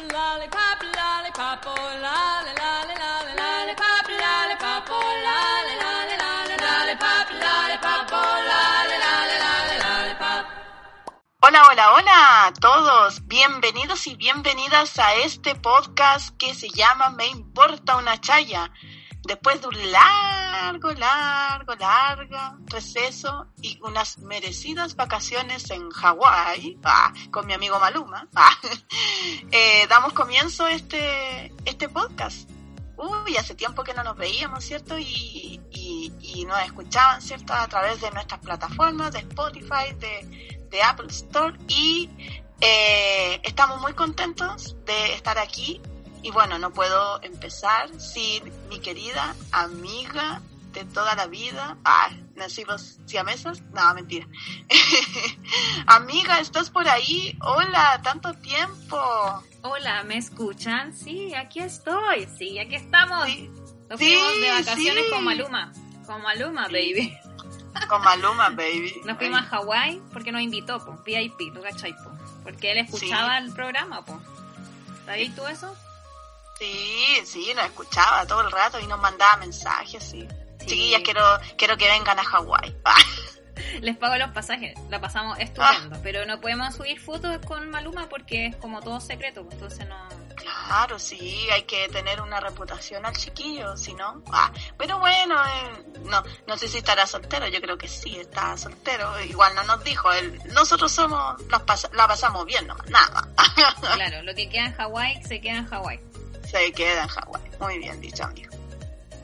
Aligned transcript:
Oh, 0.00 0.04
oh, 0.04 0.14
oh. 0.14 1.88
Hola, 11.40 11.62
hola, 11.68 11.94
hola 11.94 12.46
a 12.46 12.52
todos. 12.52 13.26
Bienvenidos 13.26 14.06
y 14.06 14.14
bienvenidas 14.14 14.98
a 15.00 15.14
este 15.14 15.56
podcast 15.56 16.36
que 16.36 16.54
se 16.54 16.68
llama 16.68 17.10
Me 17.10 17.26
importa 17.26 17.96
una 17.96 18.20
chaya. 18.20 18.70
Después 19.28 19.60
de 19.60 19.68
un 19.68 19.92
largo, 19.92 20.90
largo, 20.92 21.74
largo 21.74 22.38
receso 22.64 23.46
y 23.60 23.78
unas 23.82 24.16
merecidas 24.20 24.96
vacaciones 24.96 25.70
en 25.70 25.90
Hawái, 25.90 26.78
ah, 26.82 27.12
con 27.30 27.46
mi 27.46 27.52
amigo 27.52 27.78
Maluma, 27.78 28.26
ah, 28.34 28.56
eh, 29.52 29.86
damos 29.86 30.14
comienzo 30.14 30.64
a 30.64 30.72
este, 30.72 31.52
este 31.66 31.90
podcast. 31.90 32.48
Uy, 32.96 33.36
hace 33.36 33.54
tiempo 33.54 33.84
que 33.84 33.92
no 33.92 34.02
nos 34.02 34.16
veíamos, 34.16 34.64
¿cierto? 34.64 34.98
Y, 34.98 35.60
y, 35.72 36.10
y 36.20 36.46
nos 36.46 36.62
escuchaban, 36.62 37.20
¿cierto? 37.20 37.52
A 37.52 37.68
través 37.68 38.00
de 38.00 38.10
nuestras 38.12 38.40
plataformas, 38.40 39.12
de 39.12 39.18
Spotify, 39.18 39.92
de, 39.98 40.58
de 40.70 40.82
Apple 40.82 41.08
Store. 41.10 41.54
Y 41.68 42.08
eh, 42.62 43.40
estamos 43.42 43.78
muy 43.82 43.92
contentos 43.92 44.74
de 44.86 45.12
estar 45.12 45.38
aquí. 45.38 45.82
Y 46.22 46.30
bueno, 46.30 46.58
no 46.58 46.72
puedo 46.72 47.22
empezar 47.22 47.88
sin 48.00 48.42
mi 48.68 48.80
querida 48.80 49.34
amiga 49.52 50.40
de 50.72 50.84
toda 50.84 51.14
la 51.14 51.26
vida. 51.26 51.76
Ah, 51.84 52.10
nacimos 52.34 52.98
siamesas. 53.06 53.62
No, 53.72 53.94
mentira. 53.94 54.26
amiga, 55.86 56.40
¿estás 56.40 56.70
por 56.70 56.88
ahí? 56.88 57.36
Hola, 57.40 58.00
tanto 58.02 58.34
tiempo. 58.34 58.98
Hola, 59.62 60.02
¿me 60.04 60.16
escuchan? 60.16 60.94
Sí, 60.94 61.34
aquí 61.34 61.60
estoy. 61.60 62.28
Sí, 62.36 62.58
aquí 62.58 62.76
estamos. 62.76 63.26
Sí, 63.26 63.50
Nos 63.88 63.98
sí, 63.98 64.06
fuimos 64.06 64.40
de 64.40 64.50
vacaciones 64.50 65.04
sí. 65.04 65.10
con 65.10 65.24
Maluma. 65.24 65.72
Con 66.06 66.22
Maluma, 66.22 66.64
baby. 66.64 67.16
Con 67.88 68.02
Maluma, 68.02 68.50
baby. 68.50 69.00
Nos 69.04 69.18
fuimos 69.18 69.40
a 69.40 69.44
Hawái 69.44 70.00
porque 70.12 70.32
nos 70.32 70.42
invitó, 70.42 70.84
po, 70.84 71.00
VIP, 71.04 71.54
¿tú 71.54 71.62
cachai, 71.62 71.92
po? 71.92 72.10
Porque 72.42 72.72
él 72.72 72.78
escuchaba 72.78 73.38
el 73.38 73.52
programa, 73.52 74.04
po. 74.04 74.20
¿Sabías 75.06 75.34
tú 75.34 75.46
eso? 75.46 75.74
Sí, 76.58 77.22
sí, 77.24 77.52
nos 77.54 77.66
escuchaba 77.66 78.26
todo 78.26 78.40
el 78.42 78.50
rato 78.50 78.78
y 78.80 78.86
nos 78.86 78.98
mandaba 79.00 79.36
mensajes, 79.36 80.02
sí. 80.02 80.26
Sí. 80.60 80.66
Chiquillas, 80.66 81.02
quiero, 81.04 81.22
quiero 81.56 81.76
que 81.76 81.88
vengan 81.88 82.18
a 82.18 82.24
Hawái. 82.24 82.76
Les 83.80 83.96
pago 83.96 84.16
los 84.16 84.30
pasajes, 84.30 84.74
la 84.88 85.00
pasamos 85.00 85.38
estupendo. 85.38 85.98
Pero 86.02 86.24
no 86.26 86.40
podemos 86.40 86.74
subir 86.74 87.00
fotos 87.00 87.38
con 87.46 87.68
Maluma 87.70 88.08
porque 88.08 88.46
es 88.46 88.56
como 88.56 88.80
todo 88.80 89.00
secreto, 89.00 89.42
pues, 89.44 89.54
entonces 89.54 89.86
no... 89.88 90.08
Claro, 90.36 90.98
sí, 90.98 91.46
hay 91.50 91.62
que 91.62 91.88
tener 91.88 92.20
una 92.20 92.38
reputación 92.40 93.04
al 93.04 93.16
chiquillo, 93.16 93.76
si 93.76 93.92
no. 93.94 94.22
Ah, 94.32 94.50
pero 94.78 94.98
bueno, 94.98 95.34
eh, 95.44 95.84
no, 96.04 96.22
no 96.46 96.56
sé 96.56 96.68
si 96.68 96.78
estará 96.78 97.06
soltero, 97.06 97.48
yo 97.48 97.60
creo 97.60 97.76
que 97.76 97.88
sí, 97.88 98.16
está 98.18 98.56
soltero. 98.56 99.20
Igual 99.22 99.54
no 99.56 99.64
nos 99.64 99.82
dijo, 99.82 100.12
él, 100.12 100.40
nosotros 100.52 100.92
somos, 100.92 101.42
nos 101.48 101.62
pas- 101.62 101.90
la 101.92 102.06
pasamos 102.06 102.44
bien 102.46 102.66
nomás, 102.66 102.88
nada. 102.88 103.28
Claro, 103.96 104.22
lo 104.22 104.34
que 104.34 104.48
queda 104.48 104.66
en 104.66 104.74
Hawái 104.74 105.22
se 105.24 105.40
queda 105.40 105.58
en 105.58 105.66
Hawái. 105.66 106.00
Se 106.50 106.72
queda 106.72 107.02
en 107.02 107.08
Hawái. 107.08 107.50
Muy 107.60 107.78
bien 107.78 108.00
dicho, 108.00 108.24
amigo. 108.24 108.58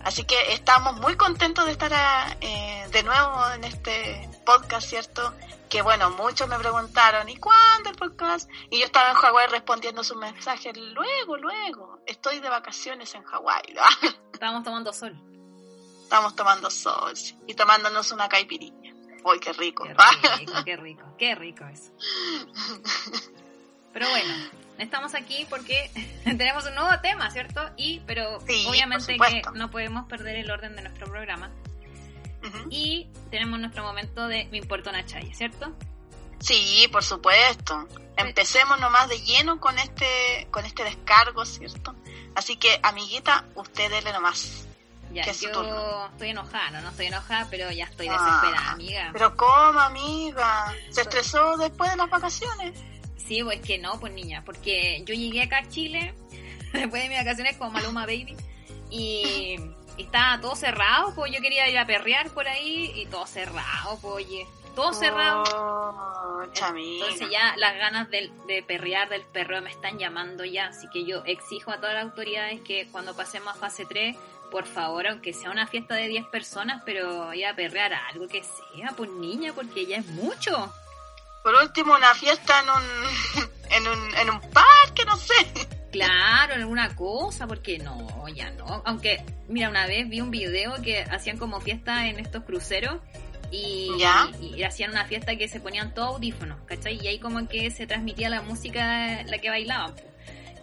Así 0.05 0.25
que 0.25 0.53
estamos 0.53 1.01
muy 1.01 1.17
contentos 1.17 1.65
de 1.65 1.73
estar 1.73 1.91
ah, 1.95 2.37
eh, 2.41 2.87
de 2.91 3.03
nuevo 3.03 3.51
en 3.55 3.65
este 3.65 4.29
podcast, 4.45 4.87
¿cierto? 4.87 5.33
Que 5.71 5.81
bueno, 5.81 6.11
muchos 6.11 6.47
me 6.47 6.59
preguntaron, 6.59 7.27
¿y 7.31 7.37
cuándo 7.37 7.89
el 7.89 7.97
podcast? 7.97 8.51
Y 8.69 8.81
yo 8.81 8.85
estaba 8.85 9.11
en 9.11 9.17
Hawái 9.17 9.47
respondiendo 9.49 10.05
sus 10.05 10.19
mensajes, 10.19 10.77
luego, 10.77 11.39
luego, 11.39 12.01
estoy 12.07 12.41
de 12.41 12.51
vacaciones 12.51 13.15
en 13.15 13.23
Hawái. 13.23 13.75
Estábamos 14.35 14.63
tomando 14.63 14.93
sol. 14.93 15.19
Estamos 16.03 16.37
tomando 16.37 16.71
sol 16.71 17.15
y 17.47 17.55
tomándonos 17.55 18.13
una 18.13 18.29
caipiriña. 18.29 18.95
¡Uy, 19.25 19.41
qué 19.41 19.55
rico! 19.55 19.85
Qué 19.85 19.95
rico, 20.37 20.53
qué 20.67 20.77
rico, 20.77 21.15
qué 21.17 21.35
rico 21.35 21.65
eso. 21.65 21.91
Pero 23.95 24.11
bueno, 24.11 24.35
estamos 24.79 25.15
aquí 25.15 25.47
porque 25.49 25.91
tenemos 26.25 26.67
un 26.67 26.75
nuevo 26.75 26.91
tema, 27.01 27.31
¿cierto? 27.31 27.63
Y, 27.79 28.01
pero 28.01 28.41
Sí, 28.47 28.67
obviamente 28.69 29.17
que 29.17 29.43
no 29.55 29.71
podemos 29.71 30.07
perder 30.07 30.37
el 30.37 30.51
orden 30.51 30.77
de 30.77 30.83
nuestro 30.83 31.07
programa. 31.07 31.51
Y 32.69 33.09
tenemos 33.31 33.59
nuestro 33.59 33.83
momento 33.83 34.29
de 34.29 34.45
Me 34.51 34.59
importa 34.59 34.91
una 34.91 35.07
chaya, 35.07 35.35
¿cierto? 35.35 35.73
Sí, 36.41 36.87
por 36.93 37.03
supuesto. 37.03 37.89
Empecemos 38.19 38.79
nomás 38.79 39.09
de 39.09 39.19
lleno 39.23 39.59
con 39.61 39.79
este, 39.79 40.47
con 40.51 40.67
este 40.67 40.85
descargo, 40.85 41.47
¿cierto? 41.47 41.95
Así 42.35 42.57
que, 42.57 42.79
amiguita, 42.83 43.45
usted 43.55 43.91
dele 43.91 44.13
nomás. 44.13 44.67
Ya, 45.11 45.23
Que 45.23 45.31
es 45.31 45.39
su 45.39 45.47
yo 45.47 45.53
turno. 45.53 46.07
estoy 46.09 46.31
enojada, 46.31 46.71
no, 46.73 46.81
no 46.83 46.89
estoy 46.91 47.07
enojada, 47.07 47.47
pero 47.51 47.71
ya 47.71 47.85
estoy 47.85 48.09
Ah, 48.11 48.13
desesperada, 48.13 48.71
amiga. 48.73 49.11
Pero 49.15 49.37
¿cómo, 49.37 49.81
amiga? 49.81 50.75
¿Se 50.91 51.01
estresó 51.01 51.57
después 51.57 51.91
de 51.93 51.97
las 51.97 52.11
vacaciones? 52.11 52.79
Sí, 53.27 53.43
pues 53.43 53.61
que 53.61 53.79
no, 53.79 53.99
pues 54.01 54.13
niña, 54.13 54.43
porque 54.45 55.03
yo 55.07 55.15
llegué 55.15 55.43
acá 55.43 55.59
a 55.59 55.69
Chile 55.69 56.15
después 56.73 57.03
de 57.03 57.09
mis 57.09 57.19
vacaciones 57.19 57.57
con 57.57 57.73
Maluma 57.73 58.07
Baby 58.07 58.37
y, 58.91 59.57
y 59.97 60.03
estaba 60.03 60.41
todo 60.41 60.55
cerrado, 60.57 61.15
pues 61.15 61.33
yo 61.33 61.41
quería 61.41 61.69
ir 61.69 61.79
a 61.79 61.87
perrear 61.87 62.31
por 62.31 62.47
ahí 62.47 62.93
y 62.95 63.07
todo 63.07 63.27
cerrado, 63.27 63.99
pues 64.01 64.27
oye, 64.27 64.47
todo 64.75 64.93
cerrado. 64.93 65.45
Oh. 65.55 66.43
Entonces 66.45 67.31
ya 67.31 67.55
las 67.57 67.77
ganas 67.77 68.11
de, 68.11 68.31
de 68.47 68.63
perrear, 68.63 69.09
del 69.09 69.23
perreo 69.23 69.63
me 69.63 69.71
están 69.71 69.99
llamando 69.99 70.45
ya, 70.45 70.67
así 70.67 70.87
que 70.93 71.05
yo 71.05 71.25
exijo 71.25 71.71
a 71.71 71.79
todas 71.79 71.95
las 71.95 72.05
autoridades 72.05 72.61
que 72.61 72.87
cuando 72.93 73.17
pasemos 73.17 73.55
a 73.55 73.59
fase 73.59 73.87
3, 73.87 74.17
por 74.51 74.67
favor, 74.67 75.07
aunque 75.07 75.33
sea 75.33 75.51
una 75.51 75.67
fiesta 75.67 75.95
de 75.95 76.09
10 76.09 76.27
personas, 76.27 76.83
pero 76.85 77.33
ir 77.35 77.47
a 77.47 77.57
perrear 77.57 77.95
algo 77.95 78.29
que 78.29 78.43
sea, 78.43 78.93
pues 78.97 79.11
niña, 79.11 79.53
porque 79.53 79.87
ya 79.87 79.97
es 79.97 80.07
mucho. 80.07 80.73
Por 81.45 81.55
último, 81.57 81.95
una 81.95 82.15
fiesta 82.15 82.55
en 82.61 82.71
un, 82.71 83.49
en 83.71 83.87
un, 83.87 84.17
en 84.17 84.31
un 84.31 84.41
parque, 84.51 85.05
no 85.07 85.15
sé. 85.19 85.35
Claro, 85.93 86.55
alguna 86.55 86.97
cosa, 86.97 87.47
porque 87.47 87.79
no, 87.79 88.27
ya 88.31 88.51
no. 88.53 88.83
Aunque, 88.87 89.23
mira, 89.47 89.69
una 89.69 89.87
vez 89.87 90.09
vi 90.09 90.23
un 90.23 90.31
video 90.31 90.81
que 90.81 91.03
hacían 91.03 91.37
como 91.37 91.61
fiesta 91.61 92.09
en 92.09 92.19
estos 92.19 92.45
cruceros 92.45 92.97
y, 93.51 93.91
¿Ya? 93.99 94.31
y 94.41 94.63
hacían 94.63 94.93
una 94.93 95.05
fiesta 95.05 95.37
que 95.37 95.47
se 95.47 95.61
ponían 95.61 95.93
todos 95.93 96.15
audífonos, 96.15 96.63
¿cachai? 96.65 96.99
Y 96.99 97.09
ahí 97.09 97.19
como 97.19 97.47
que 97.47 97.71
se 97.71 97.87
transmitía 97.87 98.31
la 98.31 98.41
música, 98.41 99.23
la 99.25 99.37
que 99.37 99.51
bailaban. 99.51 99.95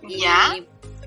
Y, 0.01 0.21
¿Ya? 0.21 0.55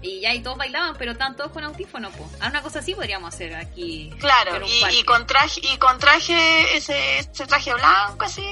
Y 0.05 0.21
ya, 0.21 0.35
y 0.35 0.41
todos 0.41 0.59
bailaban, 0.59 0.97
pero 0.99 1.13
estaban 1.13 1.35
todos 1.35 1.51
con 1.51 1.65
audífonos, 1.65 2.15
pues. 2.15 2.31
Una 2.47 2.63
cosa 2.63 2.81
así 2.81 2.95
podríamos 2.95 3.35
hacer 3.35 3.55
aquí. 3.55 4.11
Claro, 4.21 4.65
y, 4.67 4.99
y 4.99 5.03
con 5.05 5.27
traje, 5.27 5.61
y 5.63 5.79
con 5.79 5.99
traje, 5.99 6.77
ese, 6.77 7.21
ese 7.21 7.47
traje 7.47 7.73
blanco 7.73 8.25
así, 8.25 8.47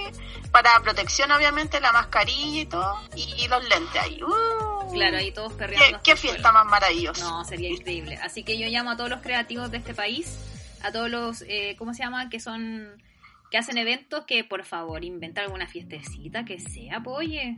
para 0.50 0.80
protección 0.80 1.30
obviamente, 1.30 1.78
la 1.80 1.92
mascarilla 1.92 2.60
y 2.62 2.66
todo, 2.66 2.98
y, 3.14 3.44
y 3.44 3.48
los 3.48 3.62
lentes 3.68 4.02
ahí. 4.02 4.22
Uh, 4.22 4.72
Claro, 4.92 5.16
ahí 5.18 5.32
todos 5.32 5.52
perreando. 5.54 6.00
¿Qué, 6.02 6.16
fiesta 6.16 6.52
más 6.52 6.66
maravillosa. 6.66 7.24
No, 7.24 7.44
sería 7.44 7.70
increíble. 7.70 8.18
Así 8.22 8.42
que 8.42 8.58
yo 8.58 8.68
llamo 8.68 8.90
a 8.90 8.96
todos 8.96 9.10
los 9.10 9.20
creativos 9.20 9.70
de 9.70 9.78
este 9.78 9.94
país, 9.94 10.38
a 10.82 10.92
todos 10.92 11.10
los, 11.10 11.42
eh, 11.48 11.76
¿cómo 11.78 11.94
se 11.94 12.02
llama? 12.02 12.28
Que 12.28 12.40
son, 12.40 13.02
que 13.50 13.58
hacen 13.58 13.78
eventos, 13.78 14.24
que 14.26 14.44
por 14.44 14.64
favor 14.64 15.04
inventen 15.04 15.44
alguna 15.44 15.66
fiestecita 15.66 16.44
que 16.44 16.58
sea, 16.58 17.00
pues, 17.02 17.16
oye. 17.16 17.56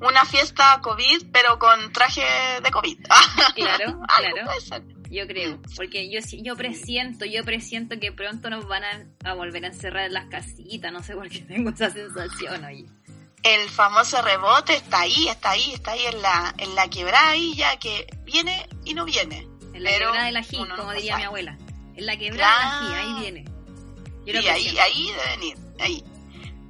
Una 0.00 0.24
fiesta 0.24 0.80
COVID, 0.82 1.26
pero 1.32 1.58
con 1.58 1.92
traje 1.92 2.22
de 2.62 2.70
COVID. 2.70 2.98
Claro, 3.54 4.00
claro. 4.16 4.52
Yo 5.10 5.26
creo, 5.26 5.58
porque 5.74 6.10
yo 6.12 6.20
sí- 6.20 6.42
yo 6.44 6.54
presiento, 6.54 7.24
yo 7.24 7.42
presiento 7.44 7.98
que 7.98 8.12
pronto 8.12 8.50
nos 8.50 8.66
van 8.68 8.84
a, 8.84 9.06
a 9.30 9.32
volver 9.34 9.64
a 9.64 9.68
encerrar 9.68 10.04
en 10.04 10.12
las 10.12 10.26
casitas, 10.26 10.92
no 10.92 11.02
sé 11.02 11.14
por 11.14 11.28
qué 11.30 11.40
tengo 11.40 11.70
esa 11.70 11.90
sensación, 11.90 12.62
oye. 12.64 12.84
El 13.42 13.68
famoso 13.70 14.20
rebote 14.20 14.74
está 14.74 15.00
ahí, 15.00 15.28
está 15.28 15.52
ahí, 15.52 15.72
está 15.72 15.92
ahí 15.92 16.04
en 16.12 16.20
la, 16.20 16.54
en 16.58 16.74
la 16.74 16.88
quebrada 16.90 17.30
ahí 17.30 17.54
ya 17.54 17.78
que 17.78 18.06
viene 18.24 18.68
y 18.84 18.92
no 18.94 19.04
viene. 19.06 19.48
En 19.72 19.82
la 19.84 19.90
quebrada 19.92 20.24
del 20.26 20.36
ají, 20.36 20.56
como 20.58 20.76
nunca 20.76 20.92
diría 20.92 21.12
sabe. 21.12 21.22
mi 21.22 21.26
abuela. 21.26 21.58
En 21.96 22.06
la 22.06 22.16
quebrada 22.18 22.58
Claro. 22.80 22.84
del 22.88 22.94
ají, 22.94 23.06
ahí 23.14 23.20
viene. 23.20 23.44
Yo 24.26 24.40
Y 24.40 24.46
ahí, 24.48 24.78
ahí 24.78 25.06
debe 25.06 25.36
venir, 25.36 25.58
ahí. 25.80 26.04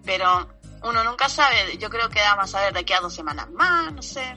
Pero 0.04 0.48
uno 0.82 1.04
nunca 1.04 1.28
sabe, 1.28 1.76
yo 1.78 1.90
creo 1.90 2.08
que 2.08 2.20
vamos 2.20 2.54
a 2.54 2.62
ver 2.62 2.72
de 2.72 2.80
aquí 2.80 2.92
a 2.92 3.00
dos 3.00 3.14
semanas 3.14 3.50
más, 3.50 3.92
no 3.92 4.02
sé. 4.02 4.36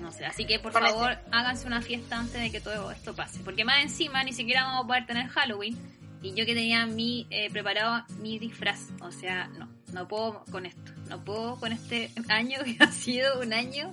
No 0.00 0.12
sé, 0.12 0.24
así 0.24 0.46
que 0.46 0.58
por 0.58 0.72
favor 0.72 1.18
háganse 1.32 1.66
una 1.66 1.82
fiesta 1.82 2.18
antes 2.18 2.40
de 2.40 2.50
que 2.50 2.60
todo 2.60 2.90
esto 2.90 3.14
pase. 3.14 3.40
Porque 3.40 3.64
más 3.64 3.82
encima 3.82 4.22
ni 4.22 4.32
siquiera 4.32 4.64
vamos 4.64 4.84
a 4.84 4.86
poder 4.86 5.06
tener 5.06 5.28
Halloween. 5.28 5.76
Y 6.22 6.34
yo 6.34 6.46
que 6.46 6.54
tenía 6.54 6.86
mi 6.86 7.26
eh, 7.30 7.50
preparado 7.50 8.04
mi 8.18 8.38
disfraz. 8.38 8.80
O 9.00 9.10
sea, 9.10 9.48
no, 9.48 9.68
no 9.92 10.06
puedo 10.06 10.44
con 10.50 10.64
esto. 10.64 10.92
No 11.08 11.24
puedo 11.24 11.56
con 11.56 11.72
este 11.72 12.10
año 12.28 12.60
que 12.64 12.76
ha 12.78 12.92
sido 12.92 13.40
un 13.40 13.52
año 13.52 13.92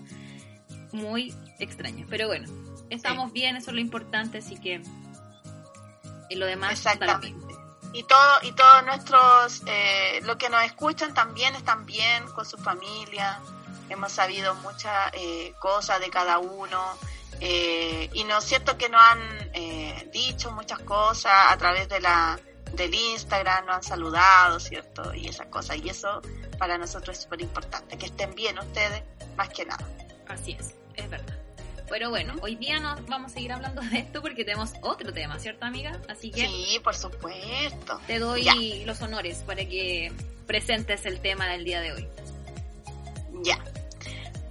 muy 0.92 1.34
extraño. 1.60 2.06
Pero 2.10 2.28
bueno, 2.28 2.48
estamos 2.90 3.34
bien, 3.34 3.56
eso 3.56 3.72
es 3.72 3.76
lo 3.76 3.82
importante, 3.82 4.38
así 4.38 4.56
que 4.56 4.82
y 6.30 6.36
lo 6.36 6.46
demás 6.46 6.84
da 6.84 6.94
lo 6.94 7.20
mismo. 7.20 7.38
Exactamente. 7.38 7.43
Y 7.94 8.04
todo, 8.04 8.40
y 8.42 8.52
todos 8.54 8.84
nuestros, 8.86 9.62
eh, 9.68 10.20
los 10.24 10.38
que 10.38 10.50
nos 10.50 10.64
escuchan 10.64 11.14
también 11.14 11.56
están 11.56 11.86
bien 11.86 12.26
con 12.34 12.46
su 12.46 12.58
familia. 12.58 13.40
hemos 13.90 14.12
sabido 14.12 14.56
muchas 14.56 15.12
eh, 15.14 15.54
cosas 15.60 16.00
de 16.00 16.10
cada 16.10 16.40
uno. 16.40 16.82
eh, 17.40 18.10
y 18.14 18.24
no 18.24 18.38
es 18.38 18.46
cierto 18.46 18.78
que 18.78 18.90
nos 18.90 19.02
han 19.02 19.20
eh, 19.54 20.10
dicho 20.12 20.52
muchas 20.52 20.80
cosas 20.80 21.34
a 21.50 21.58
través 21.58 21.88
de 21.90 22.00
la 22.00 22.40
del 22.74 22.94
Instagram, 22.94 23.66
nos 23.66 23.76
han 23.76 23.84
saludado, 23.84 24.60
¿cierto? 24.60 25.14
Y 25.14 25.28
esas 25.28 25.48
cosas. 25.48 25.78
Y 25.78 25.90
eso 25.90 26.22
para 26.58 26.78
nosotros 26.78 27.18
es 27.18 27.24
súper 27.24 27.42
importante, 27.42 27.98
que 27.98 28.08
estén 28.08 28.34
bien 28.34 28.58
ustedes, 28.58 29.04
más 29.36 29.50
que 29.50 29.66
nada. 29.66 29.88
Así 30.28 30.54
es, 30.60 30.74
es 30.96 31.10
verdad. 31.10 31.43
Pero 31.90 32.10
bueno, 32.10 32.36
hoy 32.42 32.56
día 32.56 32.80
nos 32.80 33.06
vamos 33.08 33.32
a 33.32 33.34
seguir 33.36 33.52
hablando 33.52 33.82
de 33.82 34.00
esto 34.00 34.22
porque 34.22 34.44
tenemos 34.46 34.72
otro 34.82 35.14
tema, 35.14 35.38
¿cierto, 35.40 35.66
amiga? 35.66 36.00
Así 36.10 36.32
que 36.32 36.48
Sí, 36.48 36.80
por 36.84 36.96
supuesto. 36.96 38.00
te 38.08 38.20
doy 38.20 38.44
Ya. 38.44 38.56
los 38.86 39.02
honores 39.02 39.38
para 39.46 39.66
que 39.66 40.12
presentes 40.48 41.06
el 41.06 41.20
tema 41.22 41.48
del 41.48 41.64
día 41.64 41.82
de 41.82 41.94
hoy. 41.94 42.08
Ya. 43.44 43.60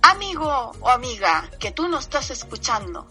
Amigo 0.02 0.72
o 0.80 0.88
amiga 0.88 1.48
que 1.58 1.70
tú 1.72 1.88
no 1.88 1.98
estás 1.98 2.30
escuchando, 2.30 3.06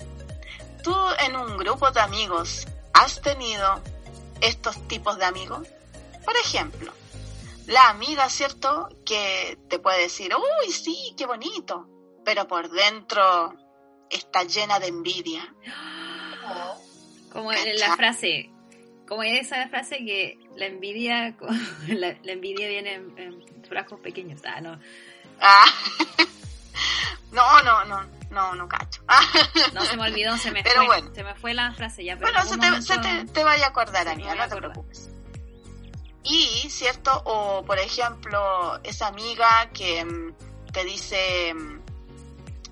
tú 0.83 0.95
en 1.25 1.35
un 1.35 1.57
grupo 1.57 1.89
de 1.91 1.99
amigos 2.01 2.67
has 2.93 3.21
tenido 3.21 3.81
estos 4.41 4.87
tipos 4.87 5.17
de 5.17 5.25
amigos. 5.25 5.67
Por 6.25 6.35
ejemplo, 6.37 6.91
la 7.67 7.89
amiga, 7.89 8.29
¿cierto? 8.29 8.89
Que 9.05 9.57
te 9.69 9.79
puede 9.79 10.01
decir, 10.03 10.33
uy, 10.35 10.71
sí, 10.71 11.13
qué 11.17 11.25
bonito, 11.25 11.87
pero 12.25 12.47
por 12.47 12.69
dentro 12.69 13.55
está 14.11 14.43
llena 14.43 14.79
de 14.79 14.87
envidia. 14.87 15.53
Como 17.31 17.51
en 17.53 17.79
la 17.79 17.95
frase, 17.95 18.49
como 19.07 19.23
esa 19.23 19.67
frase 19.69 19.97
que 19.99 20.39
la 20.57 20.65
envidia, 20.65 21.35
la, 21.87 22.17
la 22.23 22.31
envidia 22.31 22.67
viene 22.67 22.93
en, 22.95 23.17
en 23.17 23.63
frascos 23.67 23.99
pequeños. 23.99 24.41
Ah, 24.45 24.61
no, 24.61 24.79
Ah. 25.41 25.65
no, 27.31 27.61
no, 27.63 27.85
no, 27.85 28.05
no, 28.29 28.55
no 28.55 28.67
cacho. 28.67 29.03
Ah. 29.07 29.21
no 29.73 29.83
se 29.85 29.97
me 29.97 30.03
olvidó, 30.03 30.37
se 30.37 30.51
me 30.51 30.61
Pero 30.63 30.85
fue, 30.85 30.85
bueno. 30.87 31.15
se 31.15 31.23
me 31.23 31.35
fue 31.35 31.53
la 31.53 31.73
frase 31.73 32.03
ya. 32.03 32.17
Pero 32.17 32.31
Bueno, 32.31 32.41
en 32.41 32.83
se 32.83 32.97
te, 32.97 33.01
se 33.03 33.25
te, 33.25 33.31
te 33.33 33.43
vaya 33.43 33.65
a 33.65 33.69
acordar, 33.69 34.07
amiga, 34.07 34.35
no 34.35 34.47
te 34.47 34.55
preocupes. 34.55 35.09
Y, 36.23 36.69
¿cierto? 36.69 37.11
O, 37.25 37.63
por 37.65 37.79
ejemplo, 37.79 38.79
esa 38.83 39.07
amiga 39.07 39.69
que 39.73 40.05
mm, 40.05 40.33
te 40.71 40.85
dice, 40.85 41.53
mm, 41.55 41.81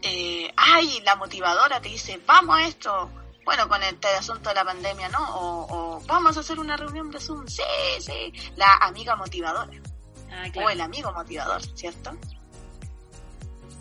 eh, 0.01 0.51
ay, 0.55 1.01
la 1.03 1.15
motivadora 1.15 1.81
te 1.81 1.89
dice, 1.89 2.19
vamos 2.25 2.57
a 2.57 2.67
esto. 2.67 3.09
Bueno, 3.45 3.67
con 3.67 3.81
este 3.81 4.07
asunto 4.09 4.49
de 4.49 4.55
la 4.55 4.65
pandemia, 4.65 5.09
¿no? 5.09 5.35
O, 5.35 5.67
o 5.97 6.01
vamos 6.05 6.37
a 6.37 6.41
hacer 6.41 6.59
una 6.59 6.77
reunión 6.77 7.09
de 7.09 7.19
Zoom. 7.19 7.47
Sí, 7.47 7.63
sí. 7.99 8.33
La 8.55 8.75
amiga 8.75 9.15
motivadora. 9.15 9.71
Ah, 10.31 10.45
O 10.55 10.69
el 10.69 10.81
amigo 10.81 11.11
motivador, 11.11 11.61
¿cierto? 11.75 12.11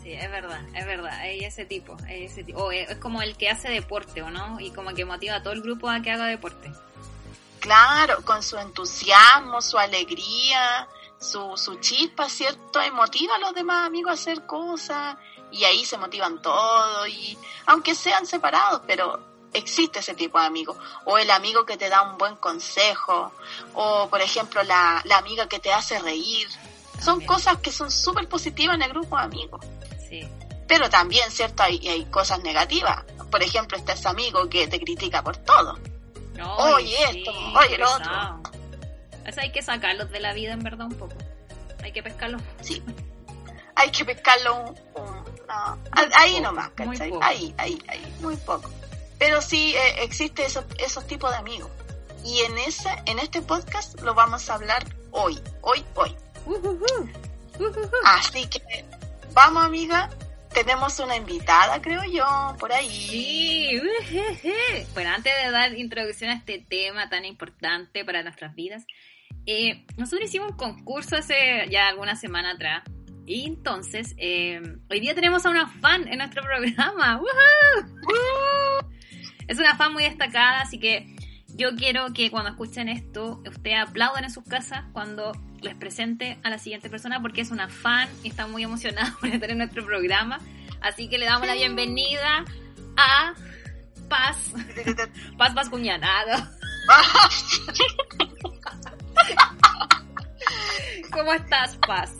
Sí, 0.01 0.13
es 0.13 0.31
verdad, 0.31 0.61
es 0.73 0.85
verdad, 0.85 1.11
hay 1.19 1.41
ese 1.41 1.65
tipo, 1.65 1.95
hay 2.07 2.23
ese 2.23 2.43
tipo. 2.43 2.63
O 2.63 2.71
es 2.71 2.89
es 2.89 2.97
como 2.97 3.21
el 3.21 3.35
que 3.37 3.49
hace 3.49 3.69
deporte, 3.69 4.21
¿o 4.21 4.31
no? 4.31 4.59
Y 4.59 4.71
como 4.71 4.93
que 4.93 5.05
motiva 5.05 5.35
a 5.35 5.43
todo 5.43 5.53
el 5.53 5.61
grupo 5.61 5.89
a 5.89 6.01
que 6.01 6.11
haga 6.11 6.25
deporte. 6.25 6.71
Claro, 7.59 8.23
con 8.23 8.41
su 8.41 8.57
entusiasmo, 8.57 9.61
su 9.61 9.77
alegría, 9.77 10.87
su, 11.19 11.57
su 11.57 11.75
chispa, 11.79 12.29
¿cierto? 12.29 12.81
Y 12.83 12.91
motiva 12.91 13.35
a 13.35 13.39
los 13.39 13.53
demás 13.53 13.85
amigos 13.85 14.11
a 14.11 14.13
hacer 14.13 14.45
cosas. 14.45 15.17
Y 15.51 15.63
ahí 15.63 15.85
se 15.85 15.97
motivan 15.97 16.41
todos. 16.41 17.07
Y 17.09 17.37
aunque 17.65 17.95
sean 17.95 18.25
separados, 18.25 18.81
pero 18.85 19.19
existe 19.53 19.99
ese 19.99 20.13
tipo 20.13 20.39
de 20.39 20.45
amigo. 20.45 20.77
O 21.05 21.17
el 21.17 21.29
amigo 21.31 21.65
que 21.65 21.77
te 21.77 21.89
da 21.89 22.03
un 22.03 22.17
buen 22.17 22.35
consejo. 22.35 23.31
O, 23.73 24.07
por 24.09 24.21
ejemplo, 24.21 24.63
la, 24.63 25.01
la 25.05 25.17
amiga 25.17 25.47
que 25.47 25.59
te 25.59 25.73
hace 25.73 25.99
reír. 25.99 26.47
Son 27.01 27.21
cosas 27.25 27.57
que 27.59 27.71
son 27.71 27.89
súper 27.89 28.27
positivas 28.27 28.75
en 28.75 28.83
el 28.83 28.89
grupo 28.89 29.17
de 29.17 29.23
amigos. 29.23 29.65
Sí, 30.07 30.27
Pero 30.67 30.89
también, 30.89 31.31
¿cierto? 31.31 31.63
Hay, 31.63 31.87
hay 31.87 32.05
cosas 32.05 32.41
negativas. 32.43 33.05
Por 33.31 33.41
ejemplo, 33.41 33.77
está 33.77 33.93
ese 33.93 34.07
amigo 34.07 34.49
que 34.49 34.67
te 34.67 34.79
critica 34.79 35.23
por 35.23 35.37
todo. 35.37 35.77
Oye, 36.57 36.95
esto, 37.03 37.31
oye, 37.59 37.77
lo 37.77 37.91
otro. 37.93 38.41
Eso 39.25 39.41
hay 39.41 39.51
que 39.51 39.61
sacarlos 39.61 40.09
de 40.09 40.19
la 40.19 40.33
vida, 40.33 40.53
en 40.53 40.63
verdad, 40.63 40.87
un 40.87 40.95
poco. 40.95 41.15
Hay 41.83 41.91
que 41.91 42.01
pescarlos. 42.03 42.41
Sí. 42.61 42.81
Hay 43.79 43.91
que 43.91 44.03
pescarlo 44.05 44.55
un, 44.63 44.69
un- 45.01 45.19
no, 45.47 45.77
ahí 46.15 46.33
poco, 46.33 46.43
nomás, 46.43 46.69
¿cachai? 46.71 47.11
Ahí, 47.21 47.53
ahí, 47.57 47.81
ahí, 47.87 48.13
muy 48.19 48.35
poco. 48.37 48.69
Pero 49.17 49.41
sí 49.41 49.73
eh, 49.75 50.03
existe 50.03 50.45
esos, 50.45 50.63
esos 50.77 51.07
tipos 51.07 51.31
de 51.31 51.37
amigos. 51.37 51.71
Y 52.23 52.41
en 52.41 52.57
ese, 52.59 52.89
en 53.05 53.17
este 53.19 53.41
podcast 53.41 53.99
lo 54.01 54.13
vamos 54.13 54.49
a 54.49 54.55
hablar 54.55 54.85
hoy, 55.11 55.39
hoy, 55.61 55.83
hoy. 55.95 56.15
Así 58.03 58.47
que, 58.47 58.85
vamos 59.33 59.65
amiga, 59.65 60.09
tenemos 60.53 60.99
una 60.99 61.15
invitada, 61.15 61.81
creo 61.81 62.03
yo, 62.03 62.25
por 62.59 62.71
ahí. 62.71 62.89
Sí, 62.89 63.81
bueno, 64.93 65.11
antes 65.15 65.33
de 65.43 65.51
dar 65.51 65.73
introducción 65.77 66.29
a 66.31 66.35
este 66.35 66.59
tema 66.69 67.09
tan 67.09 67.25
importante 67.25 68.05
para 68.05 68.23
nuestras 68.23 68.53
vidas, 68.55 68.85
eh, 69.45 69.85
nosotros 69.97 70.29
hicimos 70.29 70.51
un 70.51 70.57
concurso 70.57 71.15
hace 71.15 71.67
ya 71.69 71.87
alguna 71.87 72.15
semana 72.15 72.51
atrás. 72.51 72.83
Y 73.29 73.45
entonces, 73.45 74.15
eh, 74.17 74.59
hoy 74.89 74.99
día 75.01 75.13
tenemos 75.13 75.45
a 75.45 75.51
una 75.51 75.67
fan 75.67 76.07
en 76.07 76.17
nuestro 76.17 76.41
programa. 76.41 77.17
¡Woohoo! 77.21 78.89
Es 79.47 79.59
una 79.59 79.75
fan 79.75 79.93
muy 79.93 80.01
destacada, 80.01 80.61
así 80.61 80.79
que 80.79 81.15
yo 81.49 81.75
quiero 81.75 82.11
que 82.11 82.31
cuando 82.31 82.49
escuchen 82.49 82.89
esto, 82.89 83.43
ustedes 83.47 83.77
aplaudan 83.81 84.23
en 84.23 84.31
sus 84.31 84.43
casas 84.45 84.85
cuando 84.93 85.31
les 85.61 85.75
presente 85.75 86.39
a 86.41 86.49
la 86.49 86.57
siguiente 86.57 86.89
persona, 86.89 87.21
porque 87.21 87.41
es 87.41 87.51
una 87.51 87.69
fan 87.69 88.09
y 88.23 88.29
está 88.29 88.47
muy 88.47 88.63
emocionada 88.63 89.15
por 89.21 89.29
estar 89.29 89.51
en 89.51 89.59
nuestro 89.59 89.85
programa. 89.85 90.39
Así 90.81 91.07
que 91.07 91.19
le 91.19 91.27
damos 91.27 91.45
la 91.45 91.53
bienvenida 91.53 92.45
a 92.97 93.35
Paz, 94.09 94.37
Paz 95.37 95.53
Bascuñana. 95.53 96.49
¿Cómo 101.11 101.31
estás, 101.31 101.77
Paz? 101.85 102.11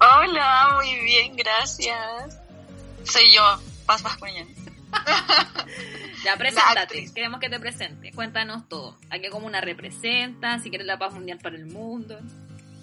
Hola, 0.00 0.76
muy 0.76 1.00
bien, 1.00 1.36
gracias. 1.36 2.40
Soy 3.04 3.32
yo, 3.32 3.42
Paz 3.86 4.02
Bascuñán. 4.02 4.48
Ya, 6.24 6.38
preséntate. 6.38 7.12
Queremos 7.12 7.38
que 7.38 7.50
te 7.50 7.60
presente. 7.60 8.10
Cuéntanos 8.12 8.66
todo. 8.66 8.96
¿A 9.10 9.18
qué 9.18 9.28
comuna 9.28 9.60
representa? 9.60 10.58
Si 10.58 10.70
quieres 10.70 10.86
la 10.86 10.96
paz 10.98 11.12
mundial 11.12 11.38
para 11.42 11.56
el 11.56 11.66
mundo. 11.66 12.18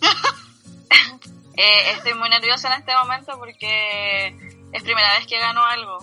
Eh, 1.53 1.91
estoy 1.91 2.13
muy 2.13 2.29
nerviosa 2.29 2.73
en 2.73 2.79
este 2.79 2.95
momento 2.95 3.37
porque 3.37 4.27
es 4.71 4.83
primera 4.83 5.15
vez 5.15 5.27
que 5.27 5.37
gano 5.37 5.63
algo. 5.65 5.97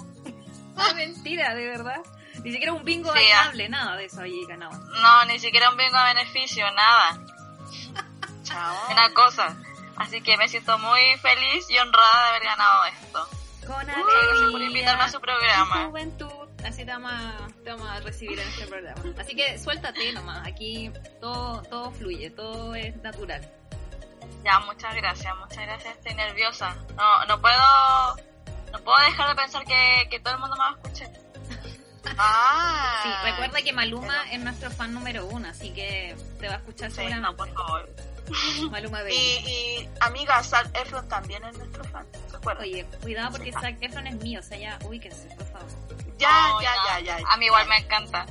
Ah, 0.77 0.93
mentira, 0.95 1.55
de 1.55 1.67
verdad. 1.67 2.01
Ni 2.45 2.53
siquiera 2.53 2.75
un 2.75 2.85
bingo 2.85 3.11
Sí, 3.13 3.19
bailable, 3.19 3.69
nada 3.69 3.97
de 3.97 4.05
eso 4.05 4.21
ahí 4.21 4.45
ganado. 4.47 4.79
No, 4.79 5.25
ni 5.25 5.39
siquiera 5.39 5.71
un 5.71 5.77
bingo 5.79 5.97
a 5.97 6.13
beneficio, 6.13 6.65
nada. 6.73 7.19
Chao. 8.45 8.77
Una 8.93 9.13
cosa. 9.15 9.57
Así 9.99 10.21
que 10.23 10.37
me 10.37 10.49
siento 10.49 10.79
muy 10.79 11.01
feliz 11.21 11.69
y 11.71 11.79
honrada 11.79 12.23
de 12.23 12.29
haber 12.31 12.43
ganado 12.45 12.85
esto. 12.87 13.29
Con 13.67 13.87
gracias 13.87 14.51
por 14.51 14.63
invitarme 14.63 15.03
a 15.05 15.09
su 15.09 15.21
programa. 15.21 15.87
juventud. 15.87 16.49
Así 16.67 16.85
te 16.85 16.91
vamos, 16.91 17.13
a, 17.13 17.37
te 17.63 17.71
vamos 17.71 17.89
a 17.89 18.01
recibir 18.01 18.39
en 18.39 18.49
este 18.49 18.67
programa. 18.67 19.01
Así 19.21 19.37
que 19.37 19.59
suéltate 19.59 20.13
nomás. 20.13 20.47
Aquí 20.47 20.91
todo, 21.21 21.63
todo 21.63 21.91
fluye, 21.93 22.31
todo 22.31 22.75
es 22.75 22.97
natural. 23.03 23.47
Ya, 24.45 24.59
muchas 24.61 24.95
gracias, 24.95 25.37
muchas 25.37 25.59
gracias. 25.67 25.97
Estoy 25.97 26.15
nerviosa. 26.15 26.75
No, 26.97 27.25
no 27.27 27.41
puedo, 27.41 28.17
no 28.73 28.79
puedo 28.81 28.99
dejar 29.05 29.29
de 29.37 29.43
pensar 29.43 29.65
que, 29.65 30.09
que 30.11 30.21
todo 30.21 30.35
el 30.35 30.41
mundo 30.41 30.57
me 30.57 30.63
va 30.63 30.69
a 30.71 30.73
escuchar. 30.73 31.09
Ah, 32.17 33.01
Sí, 33.03 33.31
recuerda 33.31 33.61
que 33.63 33.73
Maluma 33.73 34.31
es 34.33 34.41
nuestro 34.41 34.71
fan 34.71 34.95
número 34.95 35.27
uno, 35.27 35.49
así 35.49 35.73
que 35.75 36.17
te 36.41 36.49
va 36.49 36.55
a 36.55 36.57
escuchar 36.57 36.91
Sí, 36.91 36.97
seguramente. 36.97 37.31
no, 37.31 37.37
por 37.37 37.53
favor. 37.53 37.89
Maluma 38.71 39.01
Y, 39.01 39.05
Baby. 39.05 39.45
y 39.47 39.89
amiga, 40.01 40.43
Sal 40.43 40.71
Efron 40.75 41.09
también 41.09 41.45
es 41.45 41.57
nuestro 41.59 41.85
fan. 41.85 42.07
Oye, 42.61 42.85
cuidado 43.03 43.31
porque 43.33 43.53
Zac 43.53 43.77
Efron 43.83 44.07
es 44.07 44.15
mío, 44.17 44.41
o 44.41 44.43
sea, 44.43 44.57
ya 44.59 44.79
ubíquense, 44.85 45.29
por 45.37 45.47
favor. 45.47 45.69
Ya, 46.19 46.29
ya, 46.63 46.75
no. 46.77 47.01
ya, 47.07 47.19
ya. 47.19 47.25
A 47.29 47.37
mí 47.37 47.47
igual 47.47 47.69
me 47.69 47.77
encanta. 47.79 48.27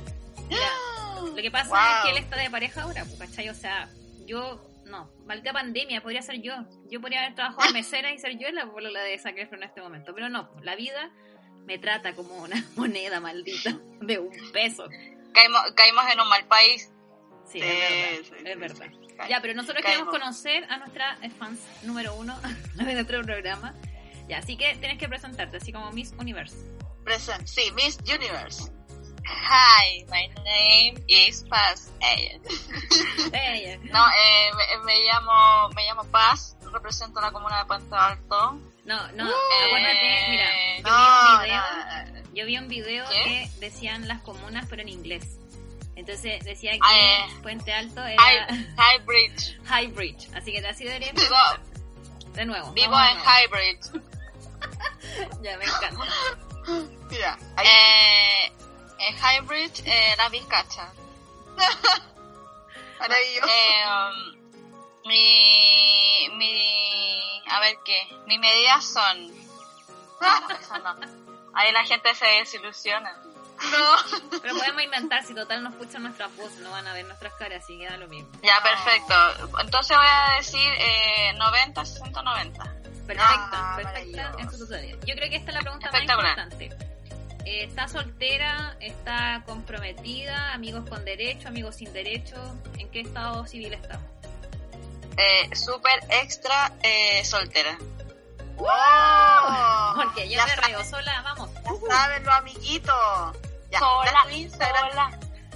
Mira, 0.48 0.66
lo 1.20 1.34
que 1.36 1.50
pasa 1.50 1.68
Wow. 1.68 1.78
es 1.78 2.04
que 2.04 2.10
él 2.10 2.16
está 2.24 2.36
de 2.36 2.50
pareja 2.50 2.82
ahora, 2.82 3.04
pues, 3.04 3.18
¿cachai? 3.30 3.48
O 3.48 3.54
sea, 3.54 3.88
yo, 4.26 4.60
no, 4.86 5.08
maldita 5.26 5.52
pandemia, 5.52 6.02
podría 6.02 6.22
ser 6.22 6.40
yo. 6.42 6.54
Yo 6.90 7.00
podría 7.00 7.20
haber 7.20 7.34
trabajado 7.36 7.66
de 7.68 7.72
mesera 7.74 8.10
y 8.12 8.18
ser 8.18 8.38
yo 8.38 8.50
la 8.50 8.66
polola 8.66 9.00
de 9.02 9.18
Zac 9.18 9.36
Efron 9.38 9.62
en 9.62 9.68
este 9.68 9.80
momento, 9.80 10.12
pero 10.14 10.28
no, 10.28 10.50
la 10.62 10.74
vida 10.74 11.10
me 11.64 11.78
trata 11.78 12.14
como 12.14 12.34
una 12.38 12.56
moneda 12.76 13.20
maldita 13.20 13.76
de 14.00 14.18
un 14.18 14.32
peso. 14.52 14.88
Caímos, 15.32 15.60
caímos 15.76 16.04
en 16.12 16.20
un 16.20 16.28
mal 16.28 16.44
país. 16.46 16.90
Sí, 17.50 17.60
es 17.62 18.30
verdad, 18.30 18.46
es 18.46 18.58
verdad. 18.58 18.86
Ya, 19.28 19.40
pero 19.40 19.54
nosotros 19.54 19.84
queremos 19.84 20.08
conocer 20.08 20.64
a 20.70 20.78
nuestra 20.78 21.18
eh, 21.22 21.30
fans 21.30 21.60
número 21.82 22.14
uno 22.14 22.38
de 22.74 22.94
nuestro 22.94 23.22
programa. 23.22 23.74
Ya, 24.28 24.38
así 24.38 24.56
que 24.56 24.74
tienes 24.76 24.98
que 24.98 25.08
presentarte, 25.08 25.56
así 25.56 25.72
como 25.72 25.90
Miss 25.92 26.12
Universe. 26.18 26.56
Present, 27.04 27.46
sí, 27.46 27.72
Miss 27.74 27.98
Universe. 28.06 28.70
Hi, 29.26 30.04
my 30.10 30.28
name 30.44 31.04
is 31.06 31.44
Paz. 31.48 31.90
Eh, 32.00 32.38
no, 33.92 34.06
eh, 34.06 34.50
me, 34.56 34.84
me 34.84 35.04
llamo 35.04 35.68
me 35.74 35.84
llamo 35.86 36.04
Paz, 36.04 36.56
represento 36.72 37.20
la 37.20 37.30
comuna 37.30 37.58
de 37.58 37.64
Puente 37.64 37.94
Alto. 37.94 38.60
No, 38.84 39.12
no, 39.12 39.24
Uh, 39.26 39.66
acuérdate, 39.66 40.30
mira, 40.30 40.46
yo 40.78 40.82
No, 40.82 40.96
vi 40.96 41.28
un 41.28 41.42
video, 41.42 41.62
no, 42.22 42.34
yo 42.34 42.46
vi 42.46 42.58
un 42.58 42.68
video 42.68 43.04
¿Qué? 43.10 43.24
que 43.24 43.50
decían 43.60 44.08
las 44.08 44.20
comunas 44.22 44.66
pero 44.68 44.82
en 44.82 44.88
inglés. 44.88 45.38
Entonces 45.98 46.44
decía 46.44 46.70
que 46.70 46.78
eh. 46.78 47.24
Puente 47.42 47.72
Alto 47.72 48.04
era 48.06 48.22
High, 48.22 48.74
High 48.76 48.98
Bridge. 49.04 49.58
High 49.66 49.86
Bridge, 49.88 50.28
así 50.32 50.52
que 50.52 50.64
así 50.64 50.84
debería 50.84 51.10
Vivo. 51.12 51.34
De 52.34 52.44
nuevo. 52.44 52.70
vivo 52.72 52.94
en 52.96 53.14
nuevo. 53.14 53.20
High 53.24 53.46
Bridge. 53.48 53.80
Ya 55.42 55.56
me 55.58 55.64
encanta. 55.64 56.04
Mira, 57.10 57.36
ahí 57.56 57.66
Eh, 57.66 58.52
en 59.00 59.16
High 59.16 59.40
Bridge, 59.40 59.82
eh, 59.86 60.14
la 60.16 60.28
Vizcacha. 60.28 60.92
maravilloso. 63.00 63.48
Eh, 63.48 63.84
um, 63.88 64.38
mi, 65.04 66.28
mi, 66.36 67.42
a 67.50 67.58
ver 67.60 67.76
qué, 67.84 68.06
mis 68.26 68.38
medidas 68.38 68.84
son, 68.84 69.26
no, 70.20 70.50
eso 70.60 70.78
no. 70.78 70.94
Ahí 71.54 71.72
la 71.72 71.84
gente 71.84 72.14
se 72.14 72.24
desilusiona. 72.26 73.16
No. 73.70 74.40
Pero 74.42 74.54
podemos 74.54 74.82
inventar, 74.82 75.24
si 75.24 75.34
total 75.34 75.62
no 75.62 75.70
escuchan 75.70 76.02
nuestras 76.02 76.34
voces, 76.36 76.58
no 76.60 76.70
van 76.70 76.86
a 76.86 76.92
ver 76.92 77.04
nuestras 77.06 77.32
caras, 77.34 77.62
así 77.64 77.78
que 77.78 77.86
da 77.86 77.96
lo 77.96 78.08
mismo. 78.08 78.30
Ya, 78.42 78.62
perfecto. 78.62 79.58
Entonces 79.60 79.96
voy 79.96 80.06
a 80.08 80.36
decir 80.36 80.70
eh, 80.78 81.32
90, 81.36 81.84
60, 81.84 82.22
90. 82.22 82.64
Perfecta, 83.06 83.50
Ah, 83.52 83.76
perfecta 83.76 84.32
en 84.38 84.50
su. 84.50 84.66
Yo 85.06 85.14
creo 85.14 85.30
que 85.30 85.36
esta 85.36 85.50
es 85.50 85.54
la 85.54 85.60
pregunta 85.62 85.90
más 85.90 86.02
importante. 86.02 86.64
Eh, 87.46 87.64
¿Está 87.64 87.88
soltera? 87.88 88.76
¿Está 88.80 89.42
comprometida? 89.46 90.52
¿Amigos 90.52 90.86
con 90.88 91.04
derecho? 91.06 91.48
¿Amigos 91.48 91.76
sin 91.76 91.90
derecho? 91.94 92.36
¿En 92.76 92.90
qué 92.90 93.00
estado 93.00 93.46
civil 93.46 93.72
estamos? 93.72 94.04
Eh, 95.16 95.56
super 95.56 95.98
extra 96.10 96.72
eh, 96.82 97.24
soltera. 97.24 97.78
¡Wow! 98.56 99.94
Porque 100.04 100.28
yo 100.28 100.36
ya 100.36 100.46
me 100.46 100.56
reo 100.56 100.84
sola, 100.84 101.22
vamos. 101.22 101.50
ya 101.54 101.88
saben 101.96 102.24
los 102.24 102.34
amiguitos. 102.34 103.36
Sola, 103.78 104.22
tu 104.24 104.28
Instagram. 104.30 104.88
sola. 104.90 105.10